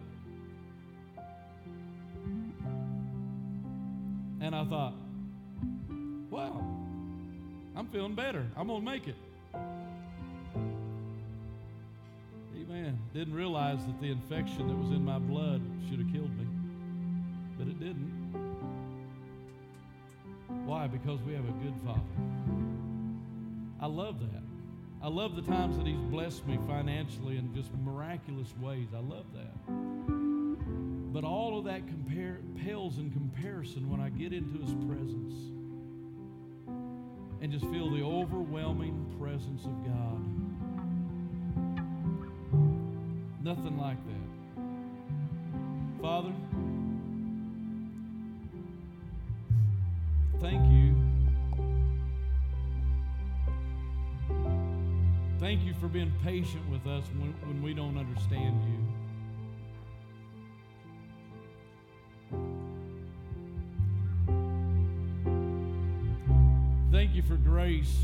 [4.41, 4.93] and I thought,
[6.30, 6.64] wow,
[7.76, 8.45] I'm feeling better.
[8.56, 9.16] I'm going to make it.
[12.56, 13.00] Amen.
[13.12, 16.45] Didn't realize that the infection that was in my blood should have killed me,
[17.58, 18.14] but it didn't.
[20.68, 20.86] Why?
[20.86, 22.02] Because we have a good Father.
[23.82, 24.49] I love that.
[25.02, 28.89] I love the times that He's blessed me financially in just miraculous ways.
[28.93, 29.54] I love that.
[31.14, 35.34] But all of that compare, pales in comparison when I get into His presence
[37.41, 40.20] and just feel the overwhelming presence of God.
[43.41, 44.30] Nothing like that.
[46.02, 46.34] Father,
[50.41, 50.99] thank you
[55.50, 58.78] Thank you for being patient with us when, when we don't understand you.
[66.91, 67.97] Thank you for grace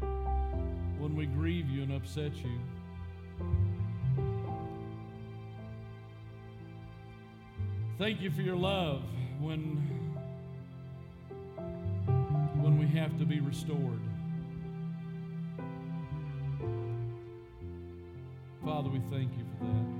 [0.00, 2.58] when we grieve you and upset you.
[7.98, 9.02] Thank you for your love
[9.38, 9.76] when
[12.54, 14.07] when we have to be restored.
[18.78, 19.97] Father, we thank you for that.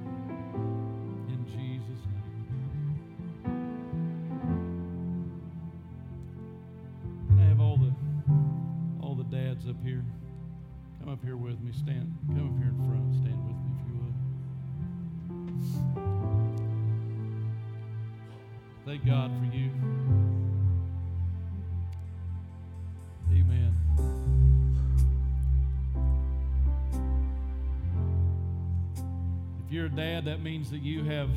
[30.39, 31.31] That means that you have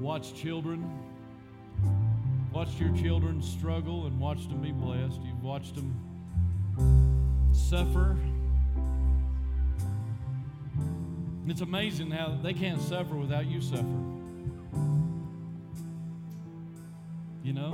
[0.00, 0.88] watched children,
[2.52, 5.20] watched your children struggle and watched them be blessed.
[5.24, 5.92] You've watched them
[7.52, 8.16] suffer.
[11.48, 14.12] It's amazing how they can't suffer without you suffering.
[17.42, 17.72] You know?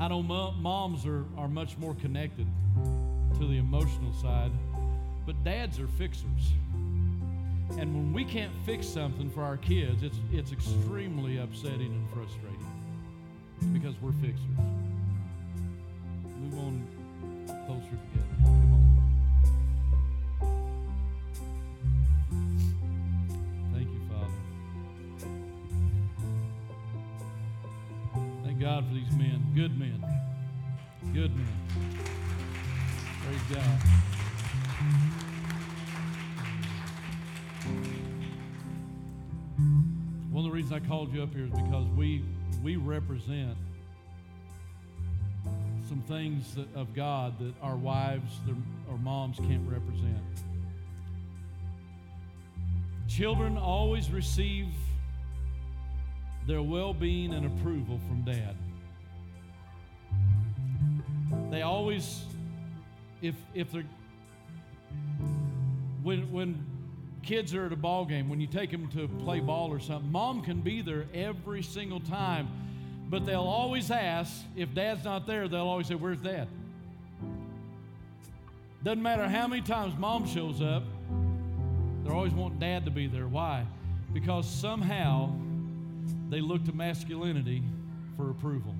[0.00, 2.46] I know moms are, are much more connected
[3.38, 4.52] to the emotional side,
[5.26, 6.54] but dads are fixers.
[7.78, 12.66] And when we can't fix something for our kids, it's, it's extremely upsetting and frustrating
[13.72, 14.73] because we're fixers.
[40.86, 42.24] Called you up here is because we
[42.62, 43.56] we represent
[45.88, 48.56] some things that, of God that our wives their,
[48.88, 50.18] or moms can't represent.
[53.08, 54.68] Children always receive
[56.46, 58.56] their well being and approval from dad.
[61.50, 62.24] They always,
[63.22, 63.84] if, if they're,
[66.02, 66.64] when, when
[67.24, 70.10] kids are at a ball game, when you take them to play ball or something,
[70.10, 72.48] mom can be there every single time,
[73.08, 76.48] but they'll always ask, if dad's not there, they'll always say, Where's dad?
[78.82, 80.82] Doesn't matter how many times mom shows up,
[82.04, 83.26] they're always wanting dad to be there.
[83.26, 83.66] Why?
[84.12, 85.32] Because somehow
[86.28, 87.62] they look to masculinity
[88.16, 88.74] for approval.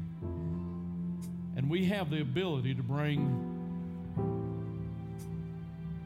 [1.57, 3.54] And we have the ability to bring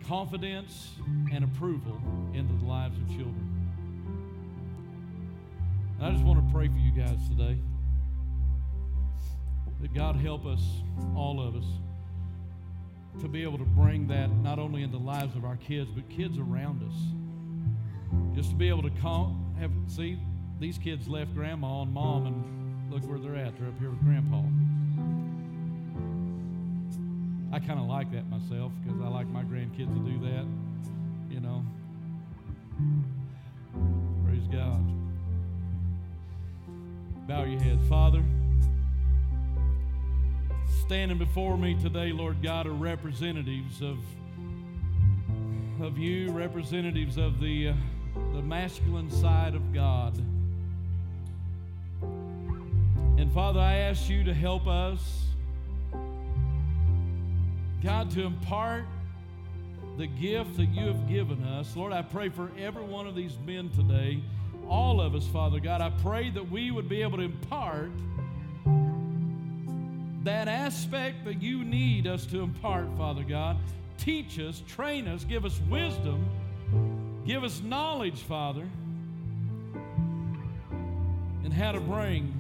[0.09, 0.93] confidence
[1.33, 2.01] and approval
[2.33, 3.55] into the lives of children.
[5.99, 7.59] And I just want to pray for you guys today.
[9.83, 10.63] That God help us,
[11.15, 11.67] all of us,
[13.21, 16.09] to be able to bring that not only into the lives of our kids, but
[16.09, 18.35] kids around us.
[18.35, 20.19] Just to be able to call, have, see,
[20.59, 23.59] these kids left grandma and mom, and look where they're at.
[23.59, 24.43] They're up here with grandpa.
[27.51, 30.47] I kind of like that myself because I like my grandkids to do that,
[31.31, 31.65] you know.
[34.27, 34.85] Praise God.
[37.27, 37.89] Bow your heads.
[37.89, 38.23] Father,
[40.85, 43.99] standing before me today, Lord God, are representatives of,
[45.81, 47.75] of you, representatives of the, uh,
[48.35, 50.19] the masculine side of God.
[53.19, 55.28] And Father, I ask you to help us
[57.83, 58.85] God, to impart
[59.97, 61.77] the gift that you have given us.
[61.77, 64.23] Lord, I pray for every one of these men today,
[64.69, 65.81] all of us, Father God.
[65.81, 67.91] I pray that we would be able to impart
[70.25, 73.57] that aspect that you need us to impart, Father God.
[73.97, 76.27] Teach us, train us, give us wisdom,
[77.27, 78.67] give us knowledge, Father,
[81.45, 82.35] and how to bring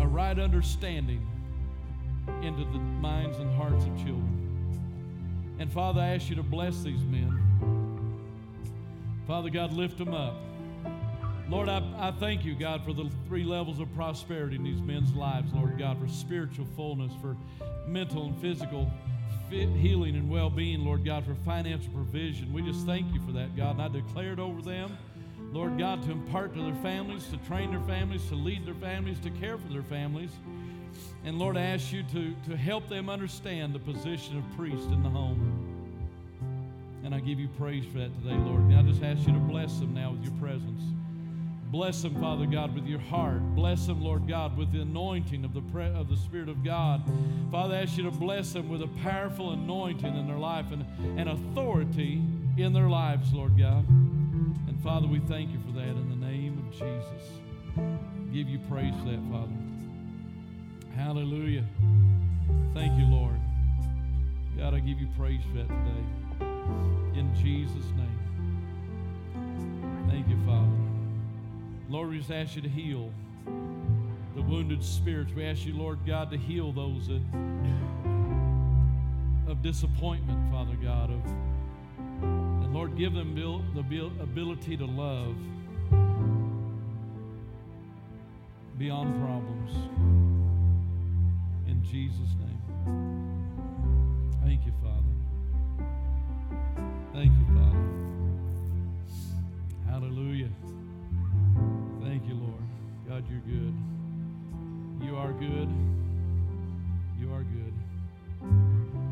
[0.00, 1.26] a right understanding
[2.42, 4.42] into the minds and hearts of children.
[5.58, 7.38] And Father, I ask you to bless these men.
[9.26, 10.34] Father God, lift them up.
[11.48, 15.14] Lord, I, I thank you, God, for the three levels of prosperity in these men's
[15.14, 17.36] lives, Lord God, for spiritual fullness, for
[17.86, 18.90] mental and physical
[19.50, 22.52] fit, healing and well being, Lord God, for financial provision.
[22.52, 23.72] We just thank you for that, God.
[23.72, 24.96] And I declare it over them,
[25.52, 29.20] Lord God, to impart to their families, to train their families, to lead their families,
[29.20, 30.30] to care for their families.
[31.24, 35.02] And Lord, I ask you to, to help them understand the position of priest in
[35.02, 35.72] the home.
[37.04, 38.60] And I give you praise for that today, Lord.
[38.62, 40.82] And I just ask you to bless them now with your presence.
[41.72, 43.40] Bless them, Father God, with your heart.
[43.54, 47.02] Bless them, Lord God, with the anointing of the, pre- of the Spirit of God.
[47.50, 50.84] Father, I ask you to bless them with a powerful anointing in their life and,
[51.18, 52.20] and authority
[52.58, 53.88] in their lives, Lord God.
[53.88, 57.30] And Father, we thank you for that in the name of Jesus.
[58.34, 59.71] Give you praise for that, Father.
[60.96, 61.64] Hallelujah.
[62.74, 63.40] Thank you, Lord.
[64.56, 66.04] God, I give you praise for that today.
[67.18, 68.18] In Jesus' name.
[70.08, 70.68] Thank you, Father.
[71.88, 73.10] Lord, we just ask you to heal
[74.34, 75.32] the wounded spirits.
[75.34, 77.22] We ask you, Lord God, to heal those that,
[79.48, 81.20] of disappointment, Father God, of
[82.22, 83.80] and Lord, give them the
[84.22, 85.36] ability to love
[88.78, 90.31] beyond problems.
[91.82, 92.60] Jesus' name.
[94.44, 95.12] Thank you, Father.
[97.12, 97.88] Thank you, Father.
[99.86, 100.48] Hallelujah.
[102.02, 102.62] Thank you, Lord.
[103.08, 103.74] God, you're good.
[105.02, 105.68] You are good.
[107.20, 107.74] You are good.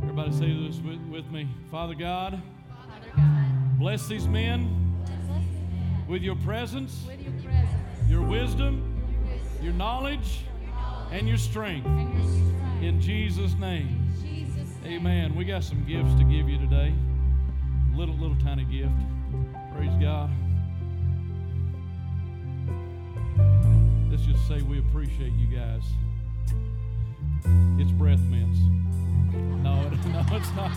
[0.02, 1.48] Everybody say this with, with me.
[1.70, 7.32] Father God, Father God, bless these men, bless these men with your presence, with your,
[7.42, 7.70] presence,
[8.08, 9.02] your wisdom,
[9.62, 10.44] your knowledge, your knowledge
[11.10, 11.86] and your strength.
[12.82, 13.96] In Jesus' name.
[14.84, 15.34] Amen.
[15.34, 16.94] We got some gifts to give you today.
[17.92, 18.92] A little, little tiny gift.
[19.74, 20.30] Praise God.
[24.10, 25.82] Let's just say we appreciate you guys.
[27.78, 28.58] It's breath mints.
[29.62, 30.72] No, no, it's not.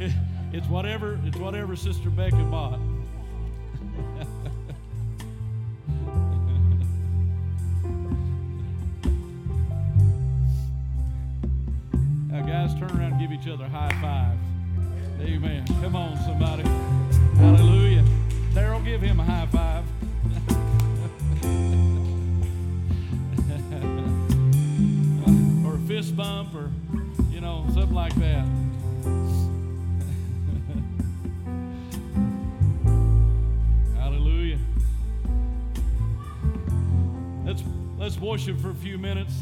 [0.52, 1.18] it's whatever.
[1.24, 2.80] It's whatever Sister Becca bought.
[12.70, 14.36] guys, turn around and give each other a high five.
[15.20, 15.64] Amen.
[15.82, 16.62] Come on, somebody.
[17.36, 18.04] Hallelujah.
[18.52, 19.84] Daryl, give him a high five.
[25.66, 26.70] or a fist bump, or,
[27.30, 28.46] you know, something like that.
[33.98, 34.58] Hallelujah.
[37.44, 37.62] Let's,
[37.98, 39.34] let's worship for a few minutes.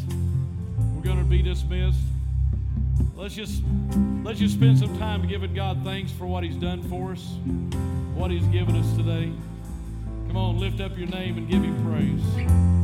[0.95, 1.99] We're going to be dismissed.
[3.19, 3.65] Let's just
[4.23, 7.35] let's just spend some time giving God thanks for what He's done for us,
[8.15, 9.33] what He's given us today.
[10.29, 12.78] Come on, lift up your name and give Him praise.